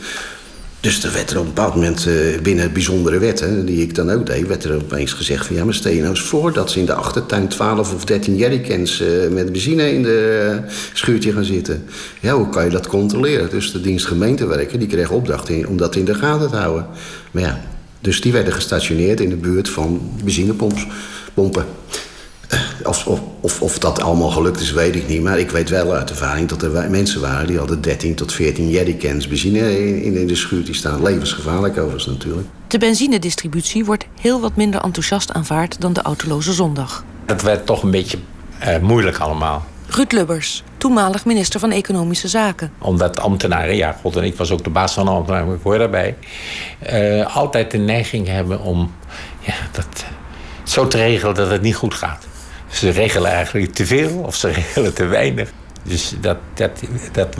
Dus 0.85 1.03
er 1.03 1.13
werd 1.13 1.31
er 1.31 1.39
op 1.39 1.45
een 1.45 1.53
bepaald 1.53 1.75
moment 1.75 2.05
uh, 2.07 2.39
binnen 2.41 2.73
bijzondere 2.73 3.19
wetten, 3.19 3.65
die 3.65 3.81
ik 3.81 3.95
dan 3.95 4.11
ook 4.11 4.25
deed, 4.25 4.47
werd 4.47 4.63
er 4.63 4.75
opeens 4.75 5.13
gezegd 5.13 5.45
van 5.45 5.55
ja, 5.55 5.65
maar 5.65 5.73
stel 5.73 5.91
je 5.91 5.97
nou 5.97 6.09
eens 6.09 6.21
voor 6.21 6.53
dat 6.53 6.71
ze 6.71 6.79
in 6.79 6.85
de 6.85 6.93
achtertuin 6.93 7.47
12 7.47 7.93
of 7.93 8.05
13 8.05 8.35
jerrycans 8.35 9.01
uh, 9.01 9.07
met 9.31 9.51
benzine 9.51 9.93
in 9.93 10.03
de 10.03 10.49
uh, 10.63 10.71
schuurtje 10.93 11.31
gaan 11.31 11.43
zitten. 11.43 11.85
Ja, 12.19 12.35
hoe 12.35 12.49
kan 12.49 12.63
je 12.63 12.69
dat 12.69 12.87
controleren? 12.87 13.49
Dus 13.49 13.71
de 13.71 13.81
dienst 13.81 14.05
gemeentewerken, 14.05 14.79
die 14.79 14.87
kreeg 14.87 15.09
opdracht 15.09 15.49
in, 15.49 15.67
om 15.67 15.77
dat 15.77 15.95
in 15.95 16.05
de 16.05 16.15
gaten 16.15 16.49
te 16.49 16.55
houden. 16.55 16.85
Maar 17.31 17.43
ja, 17.43 17.61
dus 17.99 18.21
die 18.21 18.31
werden 18.31 18.53
gestationeerd 18.53 19.19
in 19.19 19.29
de 19.29 19.35
buurt 19.35 19.69
van 19.69 20.11
benzinepompen. 20.23 21.65
Of, 22.83 23.07
of, 23.41 23.61
of, 23.61 23.79
dat 23.79 24.01
allemaal 24.01 24.29
gelukt 24.29 24.59
is, 24.59 24.71
weet 24.71 24.95
ik 24.95 25.07
niet. 25.07 25.21
Maar 25.21 25.39
ik 25.39 25.51
weet 25.51 25.69
wel 25.69 25.93
uit 25.93 26.09
ervaring 26.09 26.49
dat 26.49 26.61
er 26.61 26.89
mensen 26.89 27.21
waren... 27.21 27.47
die 27.47 27.57
hadden 27.57 27.81
13 27.81 28.15
tot 28.15 28.33
14 28.33 28.69
jerrycans 28.69 29.27
benzine 29.27 29.87
in, 30.03 30.15
in 30.15 30.27
de 30.27 30.35
schuur 30.35 30.65
die 30.65 30.73
staan. 30.73 31.03
Levensgevaarlijk 31.03 31.77
overigens 31.77 32.05
natuurlijk. 32.05 32.47
De 32.67 32.77
benzinedistributie 32.77 33.85
wordt 33.85 34.05
heel 34.21 34.41
wat 34.41 34.55
minder 34.55 34.81
enthousiast 34.81 35.31
aanvaard... 35.33 35.81
dan 35.81 35.93
de 35.93 36.01
autoloze 36.01 36.53
zondag. 36.53 37.03
Dat 37.25 37.41
werd 37.41 37.65
toch 37.65 37.83
een 37.83 37.91
beetje 37.91 38.17
uh, 38.63 38.77
moeilijk 38.77 39.17
allemaal. 39.17 39.65
Ruud 39.87 40.11
Lubbers, 40.11 40.63
toenmalig 40.77 41.25
minister 41.25 41.59
van 41.59 41.71
Economische 41.71 42.27
Zaken. 42.27 42.71
Omdat 42.79 43.19
ambtenaren, 43.19 43.75
ja, 43.75 43.97
god, 44.01 44.15
en 44.15 44.23
ik 44.23 44.35
was 44.35 44.51
ook 44.51 44.63
de 44.63 44.69
baas 44.69 44.93
van 44.93 45.05
de 45.05 45.11
ambtenaren... 45.11 45.53
ik 45.53 45.59
hoor 45.63 45.77
daarbij... 45.77 46.15
Uh, 46.93 47.35
altijd 47.35 47.71
de 47.71 47.77
neiging 47.77 48.27
hebben 48.27 48.61
om 48.61 48.91
ja, 49.39 49.53
dat 49.71 50.05
zo 50.63 50.87
te 50.87 50.97
regelen 50.97 51.35
dat 51.35 51.49
het 51.49 51.61
niet 51.61 51.75
goed 51.75 51.93
gaat. 51.93 52.27
Ze 52.75 52.89
regelen 52.89 53.31
eigenlijk 53.31 53.73
te 53.73 53.85
veel 53.85 54.17
of 54.25 54.35
ze 54.35 54.47
regelen 54.61 54.93
te 54.93 55.05
weinig. 55.05 55.51
Dus 55.83 56.13
dat, 56.21 56.37
dat, 56.53 56.71
dat, 57.11 57.35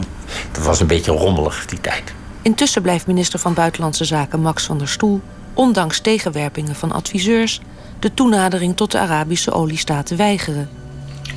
dat 0.52 0.64
was 0.64 0.80
een 0.80 0.88
beetje 0.88 1.12
rommelig, 1.12 1.66
die 1.66 1.82
tijd. 1.82 2.14
Intussen 2.42 2.82
blijft 2.82 3.08
minister 3.08 3.40
van 3.40 3.54
Buitenlandse 3.54 4.06
Zaken 4.06 4.42
Max 4.42 4.66
van 4.66 4.78
der 4.78 4.88
Stoel... 4.88 5.22
ondanks 5.54 6.00
tegenwerpingen 6.00 6.76
van 6.76 6.92
adviseurs... 6.92 7.62
de 8.00 8.14
toenadering 8.14 8.76
tot 8.76 8.92
de 8.92 9.00
Arabische 9.00 9.52
oliestaten 9.52 10.18
weigeren. 10.18 10.70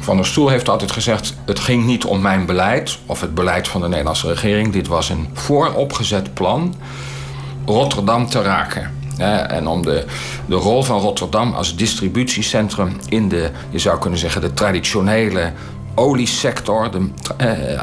Van 0.00 0.16
der 0.16 0.26
Stoel 0.26 0.48
heeft 0.48 0.68
altijd 0.68 0.92
gezegd... 0.92 1.34
het 1.46 1.58
ging 1.58 1.84
niet 1.84 2.04
om 2.04 2.20
mijn 2.20 2.46
beleid 2.46 2.98
of 3.06 3.20
het 3.20 3.34
beleid 3.34 3.68
van 3.68 3.80
de 3.80 3.88
Nederlandse 3.88 4.28
regering. 4.28 4.72
Dit 4.72 4.86
was 4.86 5.08
een 5.08 5.28
vooropgezet 5.32 6.34
plan 6.34 6.74
Rotterdam 7.66 8.28
te 8.28 8.42
raken. 8.42 8.97
En 9.18 9.66
om 9.66 9.82
de, 9.82 10.04
de 10.46 10.54
rol 10.54 10.82
van 10.82 11.00
Rotterdam 11.00 11.52
als 11.52 11.76
distributiecentrum 11.76 12.96
in 13.08 13.28
de, 13.28 13.50
je 13.70 13.78
zou 13.78 13.98
kunnen 13.98 14.18
zeggen, 14.18 14.40
de 14.40 14.54
traditionele 14.54 15.52
oliesector, 15.94 16.90
de, 16.90 17.08
eh, 17.36 17.80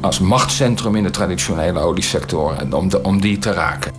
als 0.00 0.18
machtscentrum 0.18 0.96
in 0.96 1.02
de 1.02 1.10
traditionele 1.10 1.78
oliesector, 1.78 2.56
en 2.58 2.72
om, 2.72 2.90
om 3.02 3.20
die 3.20 3.38
te 3.38 3.52
raken. 3.52 3.92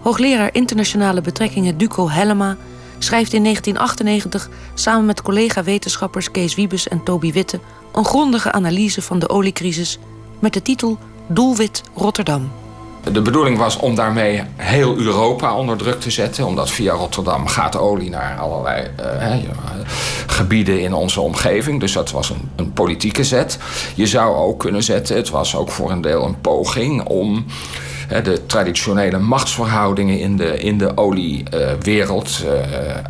Hoogleraar 0.00 0.50
internationale 0.52 1.20
betrekkingen 1.20 1.78
Duco 1.78 2.08
Hellema 2.10 2.56
schrijft 2.98 3.32
in 3.32 3.42
1998 3.42 4.50
samen 4.74 5.06
met 5.06 5.22
collega-wetenschappers 5.22 6.30
Kees 6.30 6.54
Wiebes 6.54 6.88
en 6.88 7.02
Toby 7.02 7.32
Witte 7.32 7.60
een 7.92 8.04
grondige 8.04 8.52
analyse 8.52 9.02
van 9.02 9.18
de 9.18 9.28
oliecrisis 9.28 9.98
met 10.38 10.52
de 10.52 10.62
titel 10.62 10.98
Doelwit 11.26 11.82
Rotterdam. 11.94 12.50
De 13.12 13.22
bedoeling 13.22 13.58
was 13.58 13.76
om 13.76 13.94
daarmee 13.94 14.42
heel 14.56 14.96
Europa 14.96 15.56
onder 15.56 15.76
druk 15.76 16.00
te 16.00 16.10
zetten. 16.10 16.46
Omdat 16.46 16.70
via 16.70 16.92
Rotterdam 16.92 17.46
gaat 17.46 17.78
olie 17.78 18.10
naar 18.10 18.38
allerlei 18.38 18.86
uh, 19.00 19.34
gebieden 20.26 20.80
in 20.80 20.92
onze 20.92 21.20
omgeving. 21.20 21.80
Dus 21.80 21.92
dat 21.92 22.10
was 22.10 22.30
een, 22.30 22.50
een, 22.56 22.72
politieke 22.72 23.24
zet. 23.24 23.58
Je 23.94 24.06
zou 24.06 24.36
ook 24.36 24.58
kunnen 24.58 24.82
zetten, 24.82 25.16
het 25.16 25.30
was 25.30 25.56
ook 25.56 25.70
voor 25.70 25.90
een 25.90 26.00
deel 26.00 26.24
een 26.24 26.40
poging 26.40 27.04
om 27.04 27.46
de 28.08 28.46
traditionele 28.46 29.18
machtsverhoudingen 29.18 30.20
in 30.20 30.36
de, 30.36 30.58
in 30.58 30.78
de 30.78 30.96
oliewereld 30.96 32.42
uh, 32.44 32.50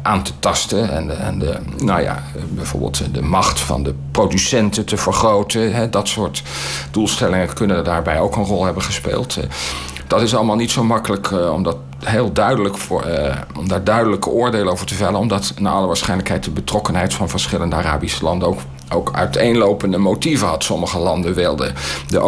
aan 0.02 0.22
te 0.22 0.32
tasten. 0.38 0.90
En, 0.90 1.06
de, 1.06 1.12
en 1.12 1.38
de, 1.38 1.56
nou 1.78 2.02
ja, 2.02 2.22
bijvoorbeeld 2.48 3.14
de 3.14 3.22
macht 3.22 3.60
van 3.60 3.82
de 3.82 3.94
producenten 4.10 4.84
te 4.84 4.96
vergroten. 4.96 5.90
Dat 5.90 6.08
soort 6.08 6.42
doelstellingen 6.90 7.54
kunnen 7.54 7.84
daarbij 7.84 8.20
ook 8.20 8.36
een 8.36 8.44
rol 8.44 8.64
hebben 8.64 8.82
gespeeld. 8.82 9.38
Dat 10.06 10.22
is 10.22 10.34
allemaal 10.34 10.56
niet 10.56 10.70
zo 10.70 10.84
makkelijk 10.84 11.30
uh, 11.30 11.52
om 11.52 11.62
dat 11.62 11.76
heel 12.04 12.32
duidelijk 12.32 12.78
voor, 12.78 13.02
eh, 13.02 13.36
om 13.58 13.68
daar 13.68 13.84
duidelijke 13.84 14.30
oordelen 14.30 14.72
over 14.72 14.86
te 14.86 14.94
vellen. 14.94 15.20
Omdat 15.20 15.54
naar 15.58 15.72
alle 15.72 15.86
waarschijnlijkheid 15.86 16.44
de 16.44 16.50
betrokkenheid 16.50 17.14
van 17.14 17.28
verschillende 17.28 17.76
Arabische 17.76 18.24
landen 18.24 18.48
ook, 18.48 18.60
ook 18.92 19.10
uiteenlopende 19.12 19.98
motieven 19.98 20.48
had. 20.48 20.64
Sommige 20.64 20.98
landen 20.98 21.34
wilden 21.34 21.74
de 22.08 22.20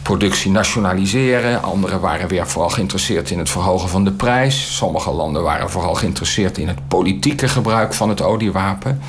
olieproductie 0.00 0.50
nationaliseren. 0.50 1.62
Anderen 1.62 2.00
waren 2.00 2.28
weer 2.28 2.46
vooral 2.46 2.70
geïnteresseerd 2.70 3.30
in 3.30 3.38
het 3.38 3.50
verhogen 3.50 3.88
van 3.88 4.04
de 4.04 4.10
prijs. 4.10 4.76
Sommige 4.76 5.10
landen 5.10 5.42
waren 5.42 5.70
vooral 5.70 5.94
geïnteresseerd 5.94 6.58
in 6.58 6.68
het 6.68 6.88
politieke 6.88 7.48
gebruik 7.48 7.94
van 7.94 8.08
het 8.08 8.22
oliewapen 8.22 9.00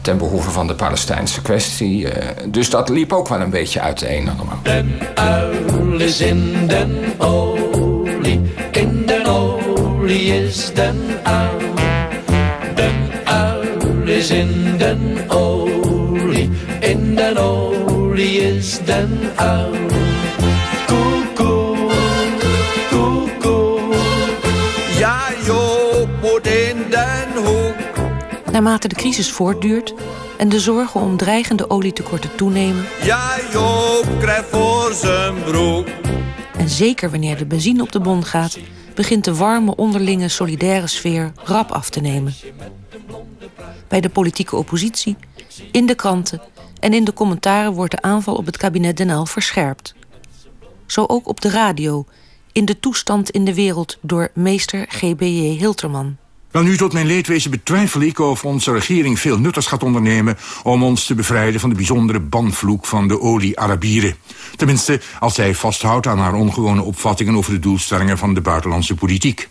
ten 0.00 0.18
behoeve 0.18 0.50
van 0.50 0.66
de 0.66 0.74
Palestijnse 0.74 1.42
kwestie. 1.42 2.02
Uh, 2.02 2.10
dus 2.46 2.70
dat 2.70 2.88
liep 2.88 3.12
ook 3.12 3.28
wel 3.28 3.40
een 3.40 3.50
beetje 3.50 3.80
uiteen 3.80 4.28
allemaal. 4.28 4.58
Den 4.62 4.98
uil 5.14 6.00
in 6.20 6.66
den 6.66 7.14
is 10.06 10.72
den. 10.74 11.10
Den 14.78 15.10
is 18.40 18.78
den 18.84 19.18
uil. 19.36 19.72
Koekoe, 20.86 21.90
koekoe, 22.90 23.94
ja 24.98 25.18
Joop 25.46 26.08
moet 26.22 26.46
in 26.46 26.76
den 26.90 27.44
hoek. 27.44 27.74
Naarmate 28.52 28.88
de 28.88 28.94
crisis 28.94 29.30
voortduurt 29.30 29.94
en 30.38 30.48
de 30.48 30.60
zorgen 30.60 31.00
om 31.00 31.16
dreigende 31.16 31.70
olietekorten 31.70 32.34
toenemen. 32.36 32.84
Ja, 33.02 33.36
Joop 33.52 34.06
krijgt 34.20 34.48
voor 34.48 34.92
zijn 34.94 35.42
broek. 35.42 35.86
En 36.56 36.68
zeker 36.68 37.10
wanneer 37.10 37.36
de 37.36 37.46
benzine 37.46 37.82
op 37.82 37.92
de 37.92 38.00
bon 38.00 38.24
gaat, 38.24 38.58
begint 38.94 39.24
de 39.24 39.34
warme 39.34 39.76
onderlinge 39.76 40.28
solidaire 40.28 40.86
sfeer 40.86 41.32
rap 41.44 41.70
af 41.70 41.90
te 41.90 42.00
nemen. 42.00 42.34
Bij 43.88 44.00
de 44.00 44.08
politieke 44.08 44.56
oppositie, 44.56 45.16
in 45.72 45.86
de 45.86 45.94
kranten 45.94 46.40
en 46.80 46.94
in 46.94 47.04
de 47.04 47.12
commentaren 47.12 47.72
wordt 47.72 47.90
de 47.90 48.02
aanval 48.02 48.34
op 48.34 48.46
het 48.46 48.56
kabinet 48.56 48.96
Den 48.96 49.26
verscherpt. 49.26 49.94
Zo 50.86 51.04
ook 51.06 51.28
op 51.28 51.40
de 51.40 51.50
radio, 51.50 52.04
in 52.52 52.64
de 52.64 52.80
toestand 52.80 53.30
in 53.30 53.44
de 53.44 53.54
wereld 53.54 53.98
door 54.00 54.30
meester 54.34 54.86
G.B.J. 54.88 55.56
Hilterman. 55.58 56.16
Wel 56.50 56.62
nu 56.62 56.76
tot 56.76 56.92
mijn 56.92 57.06
leedwezen 57.06 57.50
betwijfel 57.50 58.00
ik 58.00 58.18
of 58.18 58.44
onze 58.44 58.72
regering 58.72 59.18
veel 59.18 59.38
nuttigs 59.38 59.66
gaat 59.66 59.82
ondernemen 59.82 60.38
om 60.62 60.82
ons 60.82 61.06
te 61.06 61.14
bevrijden 61.14 61.60
van 61.60 61.68
de 61.68 61.74
bijzondere 61.74 62.20
banvloek 62.20 62.86
van 62.86 63.08
de 63.08 63.20
olie-Arabieren. 63.20 64.16
Tenminste, 64.56 65.00
als 65.20 65.34
zij 65.34 65.54
vasthoudt 65.54 66.06
aan 66.06 66.18
haar 66.18 66.34
ongewone 66.34 66.82
opvattingen 66.82 67.36
over 67.36 67.52
de 67.52 67.58
doelstellingen 67.58 68.18
van 68.18 68.34
de 68.34 68.40
buitenlandse 68.40 68.94
politiek. 68.94 69.48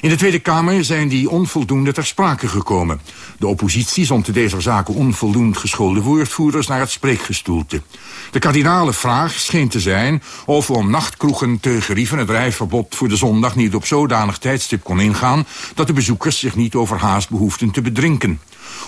In 0.00 0.08
de 0.08 0.16
Tweede 0.16 0.38
Kamer 0.38 0.84
zijn 0.84 1.08
die 1.08 1.30
onvoldoende 1.30 1.92
ter 1.92 2.06
sprake 2.06 2.48
gekomen. 2.48 3.00
De 3.38 3.46
oppositie 3.46 4.04
zond 4.04 4.24
te 4.24 4.32
deze 4.32 4.60
zaken 4.60 4.94
onvoldoende 4.94 5.58
geschoolde 5.58 6.00
woordvoerders 6.00 6.66
naar 6.66 6.80
het 6.80 6.90
spreekgestoelte. 6.90 7.82
De 8.30 8.38
kardinale 8.38 8.92
vraag 8.92 9.32
scheen 9.32 9.68
te 9.68 9.80
zijn 9.80 10.22
of 10.46 10.70
om 10.70 10.90
nachtkroegen 10.90 11.60
te 11.60 11.80
gerieven 11.80 12.18
het 12.18 12.30
rijverbod 12.30 12.94
voor 12.94 13.08
de 13.08 13.16
zondag 13.16 13.56
niet 13.56 13.74
op 13.74 13.86
zodanig 13.86 14.38
tijdstip 14.38 14.84
kon 14.84 15.00
ingaan 15.00 15.46
dat 15.74 15.86
de 15.86 15.92
bezoekers 15.92 16.38
zich 16.38 16.56
niet 16.56 16.74
overhaast 16.74 17.30
behoefden 17.30 17.70
te 17.70 17.82
bedrinken. 17.82 18.40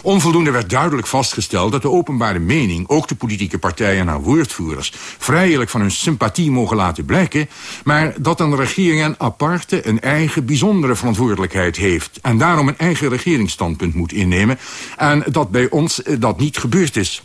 Onvoldoende 0.05 0.51
werd 0.51 0.71
duidelijk 0.71 1.07
vastgesteld 1.07 1.73
dat 1.73 1.83
de 1.83 1.91
openbare 1.91 2.39
mening, 2.39 2.89
ook 2.89 3.09
de 3.09 3.15
politieke 3.15 3.59
partijen 3.59 4.01
en 4.01 4.09
haar 4.09 4.23
woordvoerders, 4.23 4.93
vrijelijk 5.19 5.71
van 5.71 5.81
hun 5.81 5.91
sympathie 5.91 6.51
mogen 6.51 6.77
laten 6.77 7.05
blijken, 7.05 7.49
maar 7.85 8.15
dat 8.19 8.41
een 8.41 8.57
regering 8.57 9.05
een 9.05 9.15
aparte, 9.19 9.87
een 9.89 10.01
eigen, 10.01 10.47
bijzondere 10.47 10.97
verantwoordelijkheid 10.97 11.77
heeft 11.77 12.19
en 12.23 12.39
daarom 12.39 12.69
een 12.69 12.79
eigen 12.79 13.09
regeringsstandpunt 13.09 13.95
moet 13.95 14.13
innemen 14.13 14.59
en 14.97 15.25
dat 15.27 15.51
bij 15.51 15.71
ons 15.71 16.03
eh, 16.03 16.17
dat 16.19 16.39
niet 16.39 16.59
gebeurd 16.59 16.97
is 16.97 17.23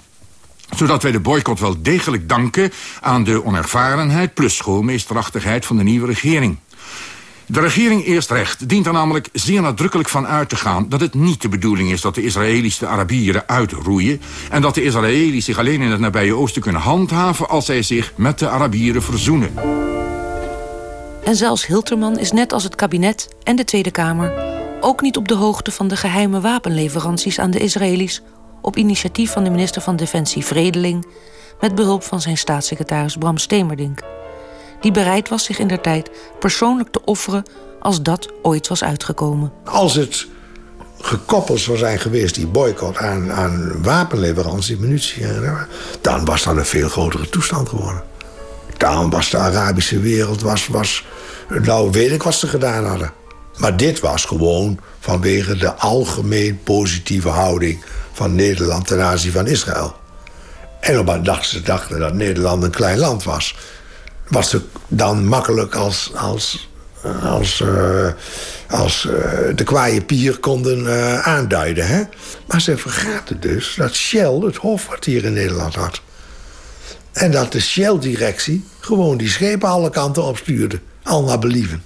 zodat 0.76 1.04
wij 1.04 1.12
de 1.12 1.20
boycott 1.20 1.60
wel 1.60 1.82
degelijk 1.82 2.30
danken 2.30 2.72
aan 3.02 3.24
de 3.24 3.46
onervarenheid 3.46 4.34
plus 4.34 4.56
schoolmeesterachtigheid 4.56 5.66
van 5.66 5.78
de 5.78 5.84
nieuwe 5.84 6.08
regering. 6.08 6.58
De 7.52 7.60
regering 7.60 8.06
eerst 8.06 8.32
recht 8.32 8.70
dient 8.70 8.86
er 8.86 8.94
namelijk 8.94 9.30
zeer 9.34 9.62
nadrukkelijk 9.62 10.10
van 10.10 10.28
uit 10.28 10.50
te 10.50 10.56
gaan... 10.56 10.90
dat 10.90 11.00
het 11.00 11.14
niet 11.14 11.42
de 11.42 11.50
bedoeling 11.50 11.92
is 11.92 12.02
dat 12.02 12.16
de 12.16 12.24
Israëli's 12.24 12.78
de 12.78 12.88
Arabieren 12.88 13.48
uitroeien... 13.48 14.22
en 14.50 14.62
dat 14.62 14.76
de 14.76 14.84
Israëli's 14.84 15.46
zich 15.46 15.58
alleen 15.58 15.82
in 15.82 15.92
het 15.92 16.00
nabije 16.00 16.36
oosten 16.36 16.62
kunnen 16.62 16.82
handhaven... 16.82 17.50
als 17.50 17.66
zij 17.66 17.82
zich 17.82 18.14
met 18.16 18.40
de 18.40 18.50
Arabieren 18.50 19.04
verzoenen. 19.04 19.54
En 21.24 21.36
zelfs 21.36 21.66
Hilterman 21.66 22.20
is 22.20 22.32
net 22.32 22.54
als 22.54 22.64
het 22.64 22.76
kabinet 22.76 23.36
en 23.44 23.56
de 23.56 23.64
Tweede 23.64 23.92
Kamer... 23.92 24.34
ook 24.82 25.02
niet 25.02 25.18
op 25.18 25.28
de 25.28 25.36
hoogte 25.36 25.72
van 25.72 25.88
de 25.88 25.96
geheime 25.96 26.42
wapenleveranties 26.42 27.40
aan 27.40 27.52
de 27.52 27.60
Israëli's... 27.60 28.22
op 28.62 28.78
initiatief 28.78 29.32
van 29.32 29.44
de 29.44 29.50
minister 29.50 29.82
van 29.82 29.96
Defensie 29.96 30.46
Vredeling... 30.46 31.06
met 31.60 31.76
behulp 31.76 32.04
van 32.04 32.22
zijn 32.22 32.38
staatssecretaris 32.38 33.16
Bram 33.16 33.38
Stemerdink 33.38 34.19
die 34.82 34.92
bereid 34.92 35.30
was 35.30 35.44
zich 35.44 35.60
in 35.60 35.68
der 35.68 35.82
tijd 35.82 36.10
persoonlijk 36.40 36.92
te 36.92 37.02
offeren 37.06 37.44
als 37.80 38.02
dat 38.02 38.30
ooit 38.42 38.68
was 38.68 38.84
uitgekomen. 38.84 39.52
Als 39.64 39.96
het 39.96 40.28
gekoppeld 41.02 41.60
zou 41.60 41.78
zijn 41.78 42.00
geweest, 42.00 42.36
die 42.36 42.48
boycott, 42.48 42.98
aan, 42.98 43.32
aan 43.32 43.84
wapenleverantie, 43.84 44.78
munitie, 44.78 45.26
dan 46.02 46.26
was 46.26 46.44
dat 46.44 46.58
een 46.58 46.66
veel 46.66 46.90
grotere 46.90 47.30
toestand 47.30 47.70
geworden. 47.70 48.04
Dan 48.78 49.10
was 49.10 49.30
de 49.30 49.38
Arabische 49.38 50.00
wereld, 50.00 50.42
was, 50.42 50.68
was, 50.68 51.06
nou 51.62 51.92
weet 51.92 52.12
ik 52.12 52.24
wat 52.24 52.34
ze 52.34 52.48
gedaan 52.48 52.86
hadden. 52.86 53.14
Maar 53.58 53.78
dit 53.78 54.00
was 54.00 54.26
gewoon 54.26 54.80
vanwege 55.00 55.56
de 55.56 55.74
algemeen 55.74 56.60
positieve 56.64 57.30
houding 57.30 57.84
van 58.14 58.36
Nederland 58.36 58.88
ten 58.88 59.02
aanzien 59.02 59.32
van 59.32 59.48
Israël. 59.48 59.96
En 60.80 61.00
omdat 61.00 61.46
ze 61.46 61.62
dachten 61.62 62.00
dat 62.00 62.14
Nederland 62.14 62.64
een 62.64 62.72
klein 62.72 62.98
land 62.98 63.24
was 63.24 63.56
wat 64.30 64.48
ze 64.48 64.62
dan 64.88 65.26
makkelijk 65.26 65.76
als, 65.76 66.12
als, 66.16 66.70
als, 67.24 67.60
uh, 67.60 68.12
als 68.70 69.06
uh, 69.06 69.14
de 69.56 69.64
kwaaie 69.64 70.02
pier 70.02 70.38
konden 70.38 71.24
aanduiden. 71.24 71.88
Hè? 71.88 72.02
Maar 72.48 72.62
ze 72.62 72.78
vergaten 72.78 73.40
dus 73.40 73.74
dat 73.78 73.96
Shell 73.96 74.34
het 74.34 74.56
hoofdkwartier 74.56 75.24
in 75.24 75.34
Nederland 75.34 75.76
had. 75.76 76.02
En 77.14 77.32
dat 77.32 77.52
de 77.52 77.62
Shell-directie 77.62 78.66
gewoon 78.80 79.18
die 79.18 79.30
schepen 79.30 79.70
alle 79.70 79.90
kanten 79.90 80.24
opstuurde. 80.24 80.80
Al 81.04 81.24
naar 81.24 81.40
believen. 81.40 81.84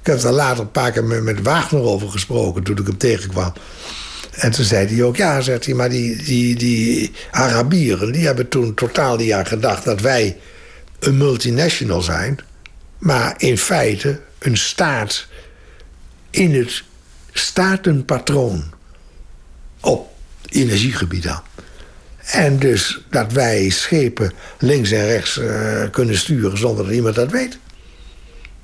Ik 0.00 0.06
heb 0.06 0.20
daar 0.20 0.32
later 0.32 0.62
een 0.62 0.70
paar 0.70 0.90
keer 0.90 1.04
met, 1.04 1.22
met 1.22 1.42
Wagner 1.42 1.82
over 1.82 2.08
gesproken 2.08 2.62
toen 2.62 2.78
ik 2.78 2.86
hem 2.86 2.96
tegenkwam. 2.96 3.52
En 4.32 4.50
toen 4.50 4.64
zei 4.64 4.94
hij 4.94 5.04
ook, 5.04 5.16
ja, 5.16 5.40
zegt 5.40 5.64
hij, 5.64 5.74
maar 5.74 5.88
die, 5.88 6.22
die, 6.22 6.56
die 6.56 7.12
Arabieren... 7.30 8.12
die 8.12 8.26
hebben 8.26 8.48
toen 8.48 8.74
totaal 8.74 9.16
niet 9.16 9.32
aan 9.32 9.46
gedacht 9.46 9.84
dat 9.84 10.00
wij 10.00 10.36
een 11.02 11.16
multinational 11.16 12.02
zijn, 12.02 12.38
maar 12.98 13.34
in 13.36 13.58
feite 13.58 14.20
een 14.38 14.56
staat 14.56 15.26
in 16.30 16.54
het 16.54 16.82
statenpatroon 17.32 18.64
op 19.80 20.10
energiegebied. 20.48 21.28
En 22.22 22.58
dus 22.58 23.00
dat 23.10 23.32
wij 23.32 23.70
schepen 23.70 24.32
links 24.58 24.90
en 24.90 25.06
rechts 25.06 25.36
uh, 25.36 25.82
kunnen 25.90 26.16
sturen 26.16 26.58
zonder 26.58 26.84
dat 26.84 26.94
iemand 26.94 27.14
dat 27.14 27.30
weet. 27.30 27.58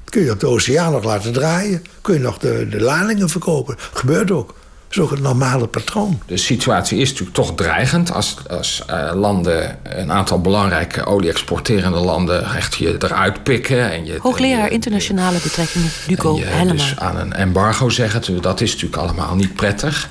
Kun 0.05 0.23
je 0.23 0.31
op 0.31 0.41
de 0.41 0.47
oceaan 0.47 0.93
nog 0.93 1.05
laten 1.05 1.33
draaien. 1.33 1.85
Kun 2.01 2.15
je 2.15 2.21
nog 2.21 2.39
de, 2.39 2.69
de 2.69 2.81
ladingen 2.81 3.29
verkopen. 3.29 3.77
Gebeurt 3.79 4.31
ook 4.31 4.55
is 4.91 4.99
ook 5.01 5.11
het 5.11 5.21
normale 5.21 5.67
patroon. 5.67 6.21
De 6.27 6.37
situatie 6.37 6.99
is 6.99 7.09
natuurlijk 7.09 7.37
toch 7.37 7.55
dreigend 7.55 8.13
als, 8.13 8.37
als 8.51 8.83
uh, 8.91 9.11
landen, 9.15 9.79
een 9.83 10.13
aantal 10.13 10.41
belangrijke 10.41 11.05
olie-exporterende 11.05 11.99
landen, 11.99 12.55
echt 12.55 12.75
je 12.75 12.97
eruit 12.99 13.43
pikken. 13.43 13.93
En 13.93 14.07
je, 14.07 14.19
Hoogleraar 14.21 14.59
en 14.59 14.65
je, 14.65 14.71
internationale 14.71 15.39
betrekkingen, 15.43 15.91
Duco 16.07 16.39
Helma. 16.43 16.73
Dus 16.73 16.95
aan 16.99 17.17
een 17.17 17.33
embargo 17.33 17.89
zeggen, 17.89 18.41
dat 18.41 18.61
is 18.61 18.73
natuurlijk 18.73 19.03
allemaal 19.03 19.35
niet 19.35 19.55
prettig. 19.55 20.09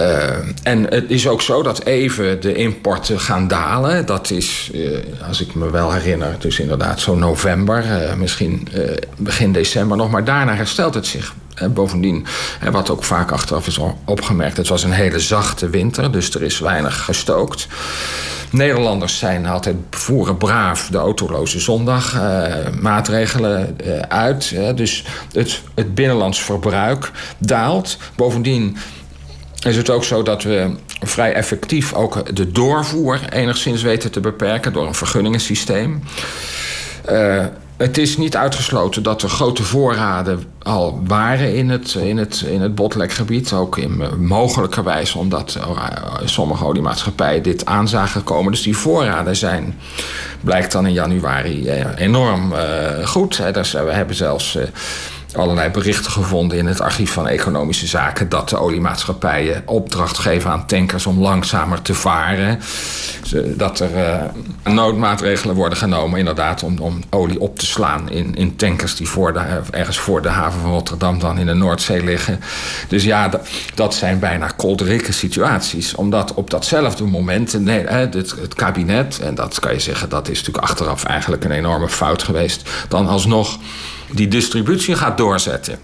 Uh, 0.00 0.30
en 0.62 0.84
het 0.84 1.10
is 1.10 1.28
ook 1.28 1.42
zo 1.42 1.62
dat 1.62 1.84
even 1.84 2.40
de 2.40 2.54
importen 2.54 3.20
gaan 3.20 3.48
dalen. 3.48 4.06
Dat 4.06 4.30
is, 4.30 4.70
uh, 4.74 4.98
als 5.28 5.40
ik 5.40 5.54
me 5.54 5.70
wel 5.70 5.92
herinner, 5.92 6.36
dus 6.38 6.58
inderdaad 6.58 7.00
zo 7.00 7.14
november, 7.14 7.84
uh, 7.84 8.14
misschien 8.14 8.68
begin 9.16 9.52
december 9.52 9.96
nog. 9.96 10.10
Maar 10.10 10.24
daarna 10.24 10.54
herstelt 10.54 10.94
het 10.94 11.06
zich. 11.06 11.34
En 11.56 11.72
bovendien, 11.72 12.26
wat 12.70 12.90
ook 12.90 13.04
vaak 13.04 13.30
achteraf 13.30 13.66
is 13.66 13.78
opgemerkt, 14.04 14.56
het 14.56 14.68
was 14.68 14.82
een 14.82 14.92
hele 14.92 15.20
zachte 15.20 15.70
winter, 15.70 16.12
dus 16.12 16.34
er 16.34 16.42
is 16.42 16.58
weinig 16.58 17.04
gestookt. 17.04 17.66
Nederlanders 18.50 19.18
zijn 19.18 19.46
altijd 19.46 19.76
voeren 19.90 20.36
braaf 20.36 20.88
de 20.90 20.98
autoloze 20.98 21.60
zondag 21.60 22.14
uh, 22.14 22.44
maatregelen 22.80 23.76
uh, 23.86 23.98
uit. 23.98 24.54
dus 24.74 25.04
het, 25.32 25.62
het 25.74 25.94
binnenlands 25.94 26.42
verbruik 26.42 27.10
daalt. 27.38 27.98
Bovendien 28.16 28.76
is 29.66 29.76
het 29.76 29.90
ook 29.90 30.04
zo 30.04 30.22
dat 30.22 30.42
we 30.42 30.70
vrij 31.00 31.32
effectief 31.32 31.92
ook 31.92 32.36
de 32.36 32.52
doorvoer 32.52 33.20
enigszins 33.32 33.82
weten 33.82 34.10
te 34.10 34.20
beperken 34.20 34.72
door 34.72 34.86
een 34.86 34.94
vergunningensysteem. 34.94 36.02
Het 37.76 37.98
is 37.98 38.16
niet 38.16 38.36
uitgesloten 38.36 39.02
dat 39.02 39.22
er 39.22 39.28
grote 39.28 39.62
voorraden 39.62 40.44
al 40.62 41.00
waren 41.06 41.54
in 41.54 41.70
het, 41.70 41.94
in 41.94 42.16
het, 42.16 42.40
in 42.40 42.60
het 42.60 42.74
botlekgebied. 42.74 43.52
Ook 43.52 43.78
in 43.78 44.02
mogelijkerwijs 44.18 45.14
omdat 45.14 45.58
sommige 46.24 46.64
oliemaatschappijen 46.64 47.42
dit 47.42 47.66
aan 47.66 47.88
zagen 47.88 48.24
komen. 48.24 48.52
Dus 48.52 48.62
die 48.62 48.76
voorraden 48.76 49.36
zijn, 49.36 49.78
blijkt 50.40 50.72
dan 50.72 50.86
in 50.86 50.92
januari, 50.92 51.70
enorm 51.96 52.52
goed. 53.04 53.54
Dus 53.54 53.72
we 53.72 53.92
hebben 53.92 54.16
zelfs 54.16 54.58
allerlei 55.36 55.70
berichten 55.70 56.10
gevonden 56.10 56.58
in 56.58 56.66
het 56.66 56.80
archief 56.80 57.12
van 57.12 57.28
Economische 57.28 57.86
Zaken 57.86 58.28
dat 58.28 58.48
de 58.48 58.58
oliemaatschappijen 58.58 59.62
opdracht 59.66 60.18
geven 60.18 60.50
aan 60.50 60.66
tankers 60.66 61.06
om 61.06 61.18
langzamer 61.18 61.82
te 61.82 61.94
varen. 61.94 62.60
Dat 63.56 63.80
er 63.80 63.90
uh, 64.64 64.74
noodmaatregelen 64.74 65.54
worden 65.54 65.78
genomen, 65.78 66.18
inderdaad, 66.18 66.62
om, 66.62 66.78
om 66.78 67.02
olie 67.10 67.40
op 67.40 67.58
te 67.58 67.66
slaan 67.66 68.10
in, 68.10 68.34
in 68.34 68.56
tankers 68.56 68.96
die 68.96 69.08
voor 69.08 69.32
de, 69.32 69.60
ergens 69.70 69.98
voor 69.98 70.22
de 70.22 70.28
haven 70.28 70.60
van 70.60 70.70
Rotterdam 70.70 71.18
dan 71.18 71.38
in 71.38 71.46
de 71.46 71.54
Noordzee 71.54 72.04
liggen. 72.04 72.40
Dus 72.88 73.04
ja, 73.04 73.30
dat 73.74 73.94
zijn 73.94 74.18
bijna 74.18 74.46
kolderikke 74.46 75.12
situaties. 75.12 75.94
Omdat 75.94 76.34
op 76.34 76.50
datzelfde 76.50 77.04
moment 77.04 77.60
nee, 77.60 77.86
het, 77.86 78.14
het 78.14 78.54
kabinet, 78.54 79.20
en 79.20 79.34
dat 79.34 79.60
kan 79.60 79.72
je 79.72 79.80
zeggen, 79.80 80.08
dat 80.08 80.28
is 80.28 80.38
natuurlijk 80.38 80.64
achteraf 80.64 81.04
eigenlijk 81.04 81.44
een 81.44 81.50
enorme 81.50 81.88
fout 81.88 82.22
geweest, 82.22 82.70
dan 82.88 83.06
alsnog 83.06 83.58
die 84.10 84.28
distributie 84.28 84.94
gaat 84.94 85.18
doorzetten. 85.18 85.78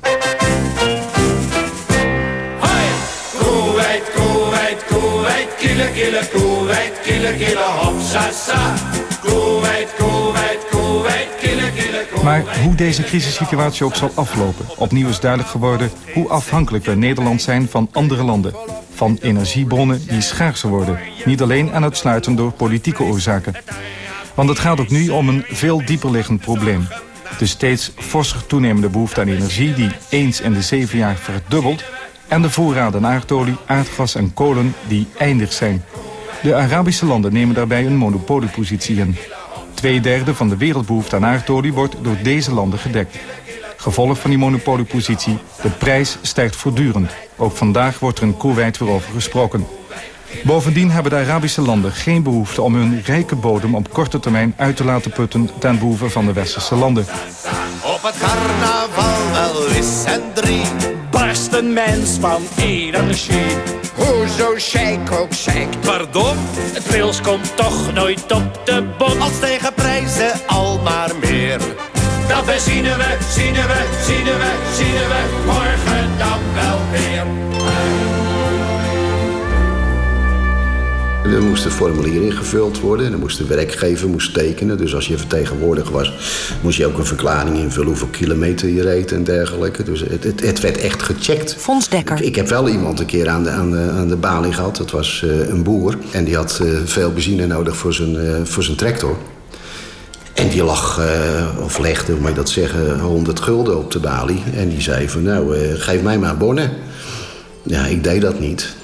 Kille, 5.61 5.93
kille, 5.93 6.29
kille, 11.73 12.23
Maar 12.23 12.61
hoe 12.63 12.75
deze 12.75 13.03
crisissituatie 13.03 13.85
ook 13.85 13.95
zal 13.95 14.11
aflopen, 14.15 14.67
opnieuw 14.77 15.09
is 15.09 15.21
duidelijk 15.21 15.51
geworden 15.51 15.91
hoe 16.13 16.29
afhankelijk 16.29 16.85
we 16.85 16.95
Nederland 16.95 17.43
zijn 17.43 17.69
van 17.69 17.89
andere 17.93 18.23
landen. 18.23 18.55
Van 18.95 19.19
energiebronnen 19.21 20.07
die 20.07 20.21
schaarser 20.21 20.69
worden, 20.69 20.99
niet 21.25 21.43
alleen 21.43 21.73
en 21.73 21.83
uitsluitend 21.83 22.37
door 22.37 22.53
politieke 22.53 23.03
oorzaken. 23.03 23.55
Want 24.35 24.49
het 24.49 24.59
gaat 24.59 24.81
ook 24.81 24.91
nu 24.91 25.09
om 25.09 25.29
een 25.29 25.45
veel 25.49 25.87
dieper 25.87 26.11
liggend 26.11 26.41
probleem. 26.41 26.87
De 27.39 27.47
steeds 27.47 27.93
forser 27.97 28.47
toenemende 28.47 28.89
behoefte 28.89 29.21
aan 29.21 29.29
energie 29.29 29.75
die 29.75 29.91
eens 30.09 30.41
in 30.41 30.53
de 30.53 30.63
zeven 30.63 30.99
jaar 30.99 31.17
verdubbelt... 31.17 31.85
en 32.29 32.43
de 32.43 32.51
voorraden 32.51 33.07
aardolie, 33.07 33.57
aardgas 33.67 34.15
en 34.15 34.35
kolen 34.35 34.75
die 34.89 35.07
eindig 35.19 35.53
zijn. 35.53 35.85
De 36.43 36.55
Arabische 36.55 37.07
landen 37.07 37.33
nemen 37.33 37.55
daarbij 37.55 37.87
een 37.87 37.97
monopoliepositie 37.97 38.97
in. 38.97 39.17
Tweederde 39.75 40.35
van 40.35 40.49
de 40.49 40.57
wereldbehoefte 40.57 41.17
aan 41.17 41.25
aardolie 41.25 41.73
wordt 41.73 41.97
door 42.03 42.17
deze 42.23 42.53
landen 42.53 42.79
gedekt. 42.79 43.17
Gevolg 43.77 44.19
van 44.19 44.31
die 44.31 44.39
monopoliepositie, 44.39 45.39
de 45.63 45.71
prijs 45.71 46.19
stijgt 46.23 46.57
voortdurend. 46.57 47.13
Ook 47.37 47.57
vandaag 47.57 47.99
wordt 47.99 48.19
er 48.19 48.25
in 48.25 48.37
Kuwait 48.37 48.79
weer 48.79 48.89
over 48.89 49.13
gesproken. 49.13 49.67
Bovendien 50.45 50.91
hebben 50.91 51.13
de 51.13 51.19
Arabische 51.19 51.61
landen 51.61 51.93
geen 51.93 52.23
behoefte 52.23 52.63
om 52.63 52.75
hun 52.75 53.03
rijke 53.05 53.37
bodem 53.37 53.75
op 53.75 53.93
korte 53.93 54.21
termijn 54.21 54.55
uit 54.57 54.77
te 54.77 54.85
laten 54.85 55.11
putten 55.11 55.51
ten 55.59 55.79
behoeve 55.79 56.11
van 56.11 56.27
de 56.27 56.33
westerse 56.33 56.75
landen. 56.75 57.07
Op 57.83 58.03
het 58.03 58.19
carnaval 58.19 59.33
wel 59.33 59.67
is 59.67 60.05
en 60.05 60.23
drie 60.35 60.63
barst 61.11 61.53
een 61.53 61.73
mens 61.73 62.17
van 62.21 62.43
energie. 62.57 63.57
Hoezo 63.95 64.59
shake 64.59 65.19
ook 65.19 65.33
shake? 65.33 65.79
Pardon? 65.81 66.37
Het 66.73 66.85
pils 66.91 67.21
komt 67.21 67.57
toch 67.57 67.93
nooit 67.93 68.33
op 68.33 68.61
de 68.65 68.95
bon. 68.99 69.21
Als 69.21 69.39
tegen 69.41 69.75
prijzen 69.75 70.33
al 70.47 70.81
maar 70.85 71.11
meer. 71.21 71.59
Dat 72.29 72.61
zien 72.61 72.83
we, 72.83 73.17
zien 73.35 73.53
we, 73.53 73.87
zien 74.07 74.25
we, 74.25 74.53
zien 74.77 74.93
we 74.93 75.43
morgen 75.47 76.19
dan 76.19 76.41
wel 76.55 76.79
weer. 76.91 78.12
Er 81.33 81.43
moest 81.43 81.65
een 81.65 81.71
formulier 81.71 82.23
ingevuld 82.23 82.81
worden 82.81 83.07
en 83.07 83.13
er 83.13 83.19
moest 83.19 83.39
de 83.39 83.45
werkgever 83.45 84.09
moest 84.09 84.35
tekenen. 84.35 84.79
Dus 84.79 84.95
als 84.95 85.07
je 85.07 85.19
vertegenwoordiger 85.19 85.93
was, 85.93 86.13
moest 86.61 86.77
je 86.77 86.87
ook 86.87 86.99
een 86.99 87.07
verklaring 87.07 87.59
invullen 87.59 87.89
hoeveel 87.89 88.09
kilometer 88.11 88.69
je 88.69 88.83
reed 88.83 89.13
en 89.13 89.25
dergelijke. 89.25 89.83
Dus 89.83 90.01
het, 90.01 90.25
het, 90.25 90.41
het 90.41 90.61
werd 90.61 90.77
echt 90.77 91.03
gecheckt. 91.03 91.55
Fons 91.55 91.89
Dekker. 91.89 92.17
Ik, 92.17 92.25
ik, 92.25 92.37
heb 92.37 92.49
wel 92.49 92.69
iemand 92.69 93.01
een 93.01 93.07
keer 93.07 93.29
aan 93.29 93.43
de, 93.43 93.51
aan 93.51 93.71
de, 93.71 93.91
aan 93.91 94.09
de 94.09 94.17
balie 94.17 94.53
gehad. 94.53 94.77
Dat 94.77 94.91
was 94.91 95.23
uh, 95.25 95.49
een 95.49 95.63
boer 95.63 95.99
en 96.11 96.25
die 96.25 96.37
had 96.37 96.61
uh, 96.63 96.79
veel 96.85 97.13
benzine 97.13 97.47
nodig 97.47 97.77
voor 97.77 97.95
zijn, 97.95 98.15
uh, 98.15 98.35
voor 98.45 98.63
zijn 98.63 98.77
tractor. 98.77 99.17
En 100.35 100.49
die 100.49 100.65
lag, 100.65 101.01
of 101.65 101.79
legde, 101.79 102.13
hoe 102.13 102.21
moet 102.21 102.31
je 102.31 102.37
dat 102.37 102.51
zeggen, 102.51 103.01
100 103.01 103.41
gulden 103.41 103.79
op 103.79 103.91
de 103.91 104.01
balie. 104.01 104.43
En 104.55 104.69
die 104.69 104.81
zei 104.81 105.09
van 105.09 105.23
nou, 105.23 105.57
geef 105.77 106.03
mij 106.03 106.19
maar 106.19 106.37
bonnen. 106.37 106.71
Ja, 107.63 107.87
ik 107.87 108.05
deed 108.05 108.21
dat 108.21 108.41
niet. 108.41 108.75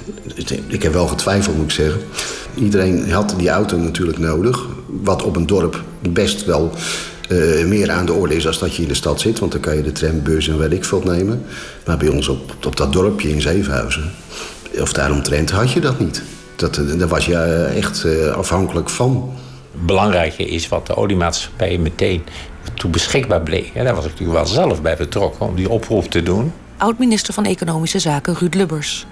Ik 0.66 0.82
heb 0.82 0.92
wel 0.92 1.06
getwijfeld, 1.06 1.56
moet 1.56 1.64
ik 1.64 1.70
zeggen. 1.70 2.00
Iedereen 2.54 3.10
had 3.10 3.34
die 3.38 3.48
auto 3.48 3.76
natuurlijk 3.76 4.18
nodig. 4.18 4.66
Wat 4.86 5.22
op 5.22 5.36
een 5.36 5.46
dorp 5.46 5.82
best 6.12 6.44
wel 6.44 6.72
uh, 7.28 7.66
meer 7.66 7.90
aan 7.90 8.06
de 8.06 8.12
orde 8.12 8.36
is 8.36 8.46
als 8.46 8.58
dat 8.58 8.74
je 8.74 8.82
in 8.82 8.88
de 8.88 8.94
stad 8.94 9.20
zit. 9.20 9.38
Want 9.38 9.52
dan 9.52 9.60
kan 9.60 9.76
je 9.76 9.82
de 9.82 9.92
tram, 9.92 10.22
bus 10.22 10.48
en 10.48 10.58
weet 10.58 10.72
ik 10.72 10.84
veel 10.84 11.02
nemen. 11.04 11.42
Maar 11.86 11.96
bij 11.96 12.08
ons 12.08 12.28
op, 12.28 12.54
op 12.66 12.76
dat 12.76 12.92
dorpje 12.92 13.30
in 13.30 13.40
Zevenhuizen... 13.40 14.10
of 14.80 14.92
daaromtrent 14.92 15.50
had 15.50 15.72
je 15.72 15.80
dat 15.80 15.98
niet. 15.98 16.22
Dat, 16.56 16.80
daar 16.98 17.08
was 17.08 17.26
je 17.26 17.36
echt 17.76 18.04
uh, 18.04 18.26
afhankelijk 18.26 18.90
van. 18.90 19.32
Belangrijke 19.86 20.44
is 20.44 20.68
wat 20.68 20.86
de 20.86 20.96
oliemaatschappij 20.96 21.78
meteen 21.78 22.22
toen 22.74 22.90
beschikbaar 22.90 23.40
bleek. 23.40 23.70
Ja, 23.74 23.82
daar 23.82 23.94
was 23.94 24.04
ik 24.04 24.10
natuurlijk 24.10 24.38
wel 24.38 24.46
zelf 24.46 24.82
bij 24.82 24.96
betrokken 24.96 25.46
om 25.46 25.54
die 25.54 25.68
oproep 25.68 26.04
te 26.04 26.22
doen 26.22 26.52
oud-minister 26.78 27.34
van 27.34 27.44
Economische 27.44 27.98
Zaken 27.98 28.34
Ruud 28.34 28.54
Lubbers. 28.54 29.06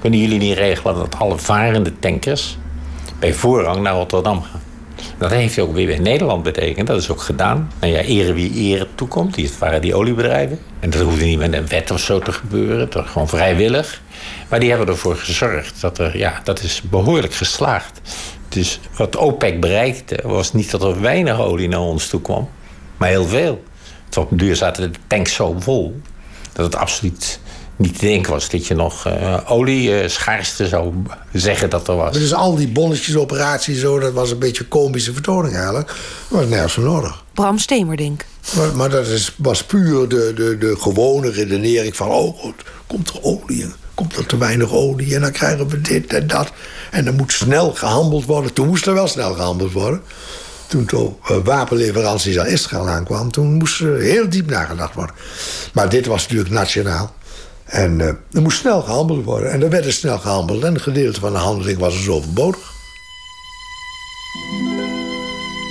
Kunnen 0.00 0.20
jullie 0.20 0.38
niet 0.38 0.56
regelen 0.56 0.94
dat 0.94 1.14
alle 1.18 1.38
varende 1.38 1.98
tankers 1.98 2.58
bij 3.18 3.34
voorrang 3.34 3.82
naar 3.82 3.94
Rotterdam 3.94 4.42
gaan? 4.42 4.60
Dat 5.18 5.30
heeft 5.30 5.58
ook 5.58 5.74
weer 5.74 5.88
in 5.88 6.02
Nederland 6.02 6.42
betekend. 6.42 6.86
Dat 6.86 7.02
is 7.02 7.10
ook 7.10 7.20
gedaan. 7.20 7.70
Nou 7.80 7.92
ja, 7.92 8.00
ere 8.00 8.32
wie 8.32 8.52
ere 8.52 8.86
toekomt. 8.94 9.34
Die 9.34 9.50
waren 9.58 9.80
die 9.80 9.94
oliebedrijven. 9.94 10.58
En 10.80 10.90
dat 10.90 11.00
hoefde 11.00 11.24
niet 11.24 11.38
met 11.38 11.52
een 11.52 11.68
wet 11.68 11.90
of 11.90 12.00
zo 12.00 12.18
te 12.18 12.32
gebeuren. 12.32 12.90
Dat 12.90 13.06
gewoon 13.06 13.28
vrijwillig. 13.28 14.02
Maar 14.48 14.60
die 14.60 14.68
hebben 14.68 14.88
ervoor 14.88 15.16
gezorgd 15.16 15.80
dat 15.80 15.98
er, 15.98 16.18
ja, 16.18 16.40
dat 16.44 16.62
is 16.62 16.82
behoorlijk 16.82 17.34
geslaagd. 17.34 18.00
Dus 18.48 18.80
wat 18.96 19.16
OPEC 19.16 19.60
bereikte, 19.60 20.20
was 20.22 20.52
niet 20.52 20.70
dat 20.70 20.82
er 20.82 21.00
weinig 21.00 21.40
olie 21.40 21.68
naar 21.68 21.80
ons 21.80 22.08
toe 22.08 22.20
kwam, 22.20 22.48
maar 22.96 23.08
heel 23.08 23.26
veel. 23.26 23.62
Tot 24.08 24.24
op 24.24 24.38
duur 24.38 24.56
zaten 24.56 24.92
de 24.92 24.98
tanks 25.06 25.34
zo 25.34 25.54
vol 25.58 26.00
dat 26.56 26.64
het 26.64 26.76
absoluut 26.76 27.38
niet 27.76 27.98
te 27.98 28.06
denken 28.06 28.32
was 28.32 28.50
dat 28.50 28.66
je 28.66 28.74
nog 28.74 29.06
uh, 29.06 29.38
olieschaarste 29.46 30.66
zou 30.66 30.92
zeggen 31.32 31.70
dat 31.70 31.88
er 31.88 31.96
was. 31.96 32.12
Dus 32.12 32.34
al 32.34 32.54
die 32.54 32.68
bonnetjesoperaties, 32.68 33.80
zo, 33.80 33.98
dat 33.98 34.12
was 34.12 34.30
een 34.30 34.38
beetje 34.38 34.62
een 34.62 34.68
komische 34.68 35.12
vertoning 35.12 35.54
eigenlijk. 35.54 35.86
Dat 35.86 36.40
was 36.40 36.48
nergens 36.48 36.72
voor 36.72 36.84
nodig. 36.84 37.24
Bram 37.34 37.58
Stemerdink. 37.58 38.24
Maar, 38.56 38.76
maar 38.76 38.90
dat 38.90 39.06
is, 39.06 39.34
was 39.36 39.64
puur 39.64 40.08
de, 40.08 40.32
de, 40.34 40.58
de 40.58 40.76
gewone 40.78 41.30
redenering 41.30 41.96
van... 41.96 42.08
oh, 42.08 42.38
goed, 42.38 42.62
komt 42.86 43.08
er 43.08 43.22
olie 43.22 43.66
komt 43.94 44.16
er 44.16 44.26
te 44.26 44.38
weinig 44.38 44.72
olie 44.72 45.14
en 45.14 45.20
dan 45.20 45.32
krijgen 45.32 45.68
we 45.68 45.80
dit 45.80 46.12
en 46.12 46.26
dat. 46.26 46.50
En 46.90 47.04
dan 47.04 47.14
moet 47.14 47.32
snel 47.32 47.72
gehandeld 47.72 48.24
worden. 48.24 48.52
Toen 48.52 48.66
moest 48.66 48.86
er 48.86 48.94
wel 48.94 49.08
snel 49.08 49.34
gehandeld 49.34 49.72
worden 49.72 50.02
toen 50.66 50.86
de 50.86 51.10
uh, 51.30 51.36
wapenleveranties 51.44 52.38
aan 52.38 52.46
Israël 52.46 52.88
aankwam... 52.88 53.30
toen 53.30 53.54
moest 53.54 53.80
er 53.80 54.00
heel 54.00 54.28
diep 54.28 54.50
nagedacht 54.50 54.94
worden. 54.94 55.14
Maar 55.72 55.88
dit 55.88 56.06
was 56.06 56.22
natuurlijk 56.22 56.50
nationaal. 56.50 57.14
En 57.64 57.98
uh, 57.98 58.06
er 58.06 58.42
moest 58.42 58.58
snel 58.58 58.82
gehandeld 58.82 59.24
worden. 59.24 59.50
En 59.50 59.62
er 59.62 59.70
werd 59.70 59.84
er 59.84 59.92
snel 59.92 60.18
gehandeld. 60.18 60.64
En 60.64 60.74
een 60.74 60.80
gedeelte 60.80 61.20
van 61.20 61.32
de 61.32 61.38
handeling 61.38 61.78
was 61.78 61.94
dus 61.94 62.08
overbodig. 62.08 62.74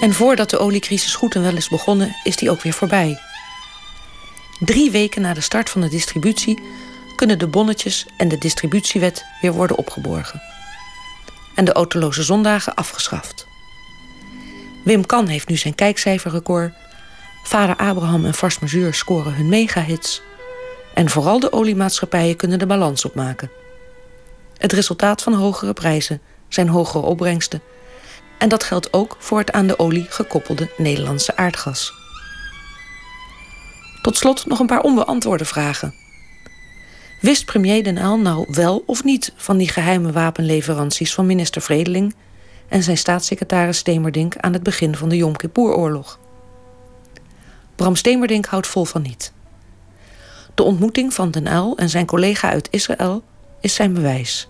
En 0.02 0.14
voordat 0.14 0.50
de 0.50 0.58
oliecrisis 0.58 1.16
goed 1.16 1.36
en 1.36 1.42
wel 1.42 1.56
is 1.56 1.70
begonnen... 1.70 2.16
is 2.24 2.36
die 2.36 2.50
ook 2.50 2.62
weer 2.62 2.74
voorbij. 2.74 3.20
Drie 4.60 4.92
weken 4.92 5.22
na 5.22 5.34
de 5.34 5.42
start 5.42 5.70
van 5.70 5.82
de 5.82 5.90
distributie... 5.90 6.60
kunnen 7.16 7.40
de 7.40 7.48
bonnetjes 7.48 8.06
en 8.18 8.28
de 8.28 8.38
distributiewet 8.38 9.26
weer 9.42 9.54
worden 9.54 9.78
opgeborgen. 9.78 10.42
En 11.56 11.66
de 11.66 11.74
autoloze 11.74 12.24
zondagen 12.24 12.74
afgeschaft. 12.74 13.48
Wim 14.86 15.06
Kan 15.06 15.28
heeft 15.28 15.48
nu 15.48 15.56
zijn 15.58 15.76
kijkcijferrecord. 15.76 16.74
Vader 17.44 17.76
Abraham 17.76 18.26
en 18.26 18.34
Fars 18.34 18.60
Mazuur 18.60 18.94
scoren 18.94 19.34
hun 19.34 19.50
megahits. 19.50 20.22
En 20.94 21.10
vooral 21.10 21.40
de 21.40 21.52
oliemaatschappijen 21.52 22.36
kunnen 22.36 22.60
de 22.60 22.66
balans 22.66 23.06
opmaken. 23.06 23.52
Het 24.58 24.72
resultaat 24.72 25.22
van 25.22 25.34
hogere 25.34 25.74
prijzen 25.74 26.22
zijn 26.48 26.68
hogere 26.68 27.06
opbrengsten. 27.06 27.62
En 28.38 28.50
dat 28.50 28.64
geldt 28.64 28.94
ook 28.94 29.16
voor 29.20 29.38
het 29.38 29.52
aan 29.52 29.68
de 29.68 29.80
olie 29.80 30.06
gekoppelde 30.10 30.70
Nederlandse 30.78 31.36
aardgas. 31.36 31.94
Tot 34.02 34.18
slot 34.18 34.46
nog 34.46 34.60
een 34.60 34.66
paar 34.66 34.82
onbeantwoorde 34.82 35.46
vragen. 35.46 35.94
Wist 37.22 37.46
premier 37.46 37.84
Den 37.84 37.98
Uyl 37.98 38.20
nou 38.20 38.46
wel 38.50 38.84
of 38.86 39.04
niet 39.04 39.34
van 39.36 39.58
die 39.58 39.70
geheime 39.70 40.12
wapenleveranties 40.12 41.14
van 41.14 41.26
minister 41.26 41.62
Vredeling 41.62 42.16
en 42.68 42.84
zijn 42.84 42.98
staatssecretaris 42.98 43.78
Stemerdink 43.78 44.38
aan 44.38 44.54
het 44.54 44.64
begin 44.64 44.96
van 44.96 45.10
de 45.10 45.16
Yom 45.16 45.36
Kippur-oorlog. 45.36 46.20
Bram 47.76 47.96
Stemerdink 47.96 48.46
houdt 48.46 48.68
vol 48.68 48.86
van 48.86 49.02
niet. 49.02 49.34
De 50.56 50.64
ontmoeting 50.64 51.14
van 51.14 51.32
Den 51.32 51.48
Uyl 51.48 51.78
en 51.78 51.90
zijn 51.90 52.06
collega 52.06 52.50
uit 52.50 52.68
Israël 52.72 53.24
is 53.62 53.74
zijn 53.74 53.94
bewijs. 53.94 54.50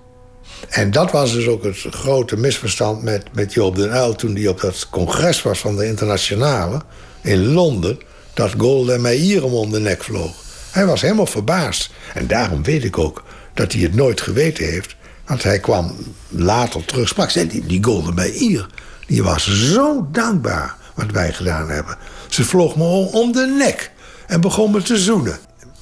En 0.69 0.91
dat 0.91 1.11
was 1.11 1.31
dus 1.31 1.47
ook 1.47 1.63
het 1.63 1.77
grote 1.89 2.37
misverstand 2.37 3.03
met, 3.03 3.23
met 3.33 3.53
Joop 3.53 3.75
den 3.75 3.95
Uyl... 3.95 4.15
toen 4.15 4.35
hij 4.35 4.47
op 4.47 4.61
dat 4.61 4.89
congres 4.89 5.41
was 5.41 5.59
van 5.59 5.75
de 5.75 5.85
Internationale 5.85 6.81
in 7.21 7.45
Londen... 7.45 7.99
dat 8.33 8.53
Golda 8.57 8.97
Meir 8.97 9.41
hem 9.43 9.53
om 9.53 9.71
de 9.71 9.79
nek 9.79 10.03
vloog. 10.03 10.43
Hij 10.71 10.85
was 10.85 11.01
helemaal 11.01 11.25
verbaasd. 11.25 11.91
En 12.13 12.27
daarom 12.27 12.63
weet 12.63 12.83
ik 12.83 12.97
ook 12.97 13.23
dat 13.53 13.71
hij 13.71 13.81
het 13.81 13.95
nooit 13.95 14.21
geweten 14.21 14.65
heeft. 14.65 14.95
Want 15.25 15.43
hij 15.43 15.59
kwam 15.59 15.95
later 16.29 16.85
terug, 16.85 17.07
sprak. 17.07 17.29
Zei, 17.29 17.47
die, 17.47 17.65
die 17.65 17.83
Golda 17.83 18.11
Meir, 18.11 18.67
die 19.07 19.23
was 19.23 19.71
zo 19.71 20.07
dankbaar 20.11 20.75
wat 20.93 21.11
wij 21.11 21.33
gedaan 21.33 21.69
hebben. 21.69 21.97
Ze 22.29 22.43
vloog 22.43 22.75
me 22.75 22.83
om 23.11 23.31
de 23.31 23.55
nek 23.57 23.91
en 24.27 24.41
begon 24.41 24.71
me 24.71 24.81
te 24.81 24.97
zoenen. 24.97 25.37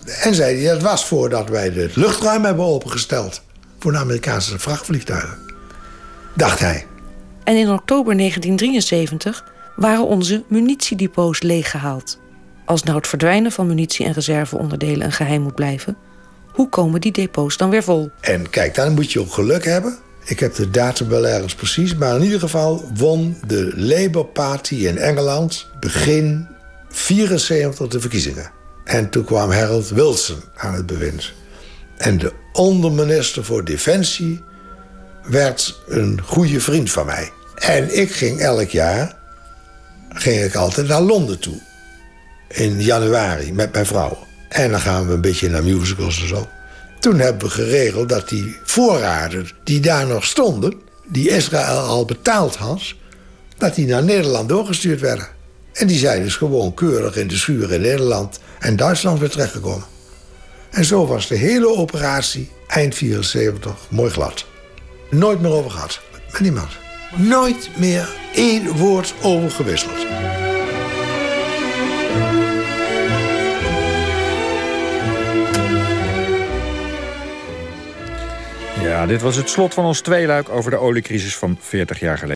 En 0.06 0.36
zei 0.36 0.56
hij, 0.56 0.74
dat 0.74 0.82
was 0.82 1.06
voordat 1.06 1.50
wij 1.50 1.70
het 1.70 1.96
luchtruim 1.96 2.46
hebben 2.46 2.66
opengesteld... 2.66 3.42
voor 3.80 3.92
de 3.92 3.98
Amerikaanse 3.98 4.60
vrachtvliegtuigen. 4.60 5.38
Dacht 6.34 6.60
hij. 6.60 6.86
En 7.44 7.58
in 7.58 7.72
oktober 7.72 8.18
1973 8.18 9.44
waren 9.76 10.06
onze 10.06 10.44
munitiedepots 10.48 11.42
leeggehaald. 11.42 12.20
Als 12.66 12.84
nou 12.84 12.98
het 12.98 13.08
verdwijnen 13.08 13.52
van 13.52 13.68
munitie 13.68 14.06
en 14.06 14.14
reserveonderdelen 14.14 15.06
een 15.06 15.12
geheim 15.12 15.42
moet 15.42 15.56
blijven... 15.56 15.98
hoe 16.54 16.70
komen 16.70 17.02
die 17.02 17.12
depots 17.12 17.58
dan 17.58 17.70
weer 17.70 17.84
vol? 17.84 18.12
En 18.20 18.50
kijk, 18.50 18.76
dan 18.76 18.94
moet 18.94 19.12
je 19.12 19.20
ook 19.20 19.34
geluk 19.34 19.66
hebben. 19.66 19.98
Ik 20.26 20.40
heb 20.40 20.56
de 20.56 20.70
datum 20.70 21.08
wel 21.08 21.28
ergens 21.28 21.56
precies, 21.56 21.96
maar 21.96 22.16
in 22.16 22.24
ieder 22.24 22.40
geval 22.40 22.90
won 22.94 23.38
de 23.48 23.72
Labour 23.76 24.26
Party 24.26 24.76
in 24.76 24.98
Engeland 24.98 25.68
begin 25.80 26.48
74 26.90 27.88
de 27.88 28.00
verkiezingen. 28.00 28.52
En 28.84 29.10
toen 29.10 29.24
kwam 29.24 29.52
Harold 29.52 29.90
Wilson 29.90 30.42
aan 30.56 30.74
het 30.74 30.86
bewind. 30.86 31.32
En 31.98 32.18
de 32.18 32.34
onderminister 32.54 33.46
voor 33.46 33.66
Defensie 33.66 34.44
werd 35.24 35.82
een 35.88 36.22
goede 36.24 36.60
vriend 36.60 36.92
van 36.92 37.06
mij. 37.06 37.32
En 37.56 38.00
ik 38.00 38.12
ging 38.12 38.40
elk 38.40 38.70
jaar 38.70 39.16
ging 40.10 40.44
ik 40.44 40.56
altijd 40.56 40.88
naar 40.88 41.02
Londen 41.02 41.40
toe. 41.40 41.62
In 42.48 42.82
januari 42.82 43.54
met 43.54 43.74
mijn 43.74 43.86
vrouw. 43.86 44.18
En 44.54 44.72
dan 44.72 44.80
gaan 44.80 45.08
we 45.08 45.14
een 45.14 45.22
beetje 45.22 45.50
naar 45.50 45.64
musicals 45.64 46.22
en 46.22 46.28
zo. 46.28 46.48
Toen 47.00 47.20
hebben 47.20 47.48
we 47.48 47.54
geregeld 47.54 48.10
dat 48.10 48.30
die 48.30 48.58
voorraden 48.64 49.50
die 49.64 49.80
daar 49.80 50.08
nog 50.08 50.26
stonden... 50.26 50.74
die 51.08 51.30
Israël 51.30 51.80
al 51.80 52.06
betaald 52.06 52.56
had... 52.56 52.94
dat 53.58 53.76
die 53.76 53.86
naar 53.86 54.04
Nederland 54.04 54.50
doorgestuurd 54.50 55.00
werden. 55.00 55.28
En 55.74 55.88
die 55.88 55.98
zijn 55.98 56.24
dus 56.24 56.36
gewoon 56.36 56.74
keurig 56.74 57.16
in 57.16 57.28
de 57.28 57.38
schuur 57.38 57.74
in 57.74 57.82
Nederland 57.82 58.40
en 58.60 58.76
Duitsland 58.76 59.20
weer 59.20 59.30
terechtgekomen. 59.30 59.86
En 60.72 60.86
zo 60.86 61.08
was 61.08 61.28
de 61.28 61.36
hele 61.36 61.68
operatie 61.68 62.52
eind 62.68 62.96
74 62.96 63.76
mooi 63.90 64.12
glad. 64.12 64.46
Nooit 65.10 65.42
meer 65.42 65.52
over 65.52 65.72
gehad. 65.72 66.02
Met 66.32 66.42
niemand. 66.42 66.70
Nooit 67.16 67.70
meer 67.78 68.10
één 68.34 68.68
woord 68.78 69.14
over 69.22 69.52
gewisseld. 69.52 70.06
Ja, 78.94 79.06
dit 79.06 79.22
was 79.22 79.36
het 79.36 79.50
slot 79.50 79.74
van 79.74 79.86
ons 79.86 80.02
tweeluik 80.02 80.50
over 80.50 80.72
de 80.72 80.78
oliecrisis 80.78 81.38
van 81.38 81.58
40 81.62 82.00
jaar 82.00 82.18
geleden. 82.18 82.32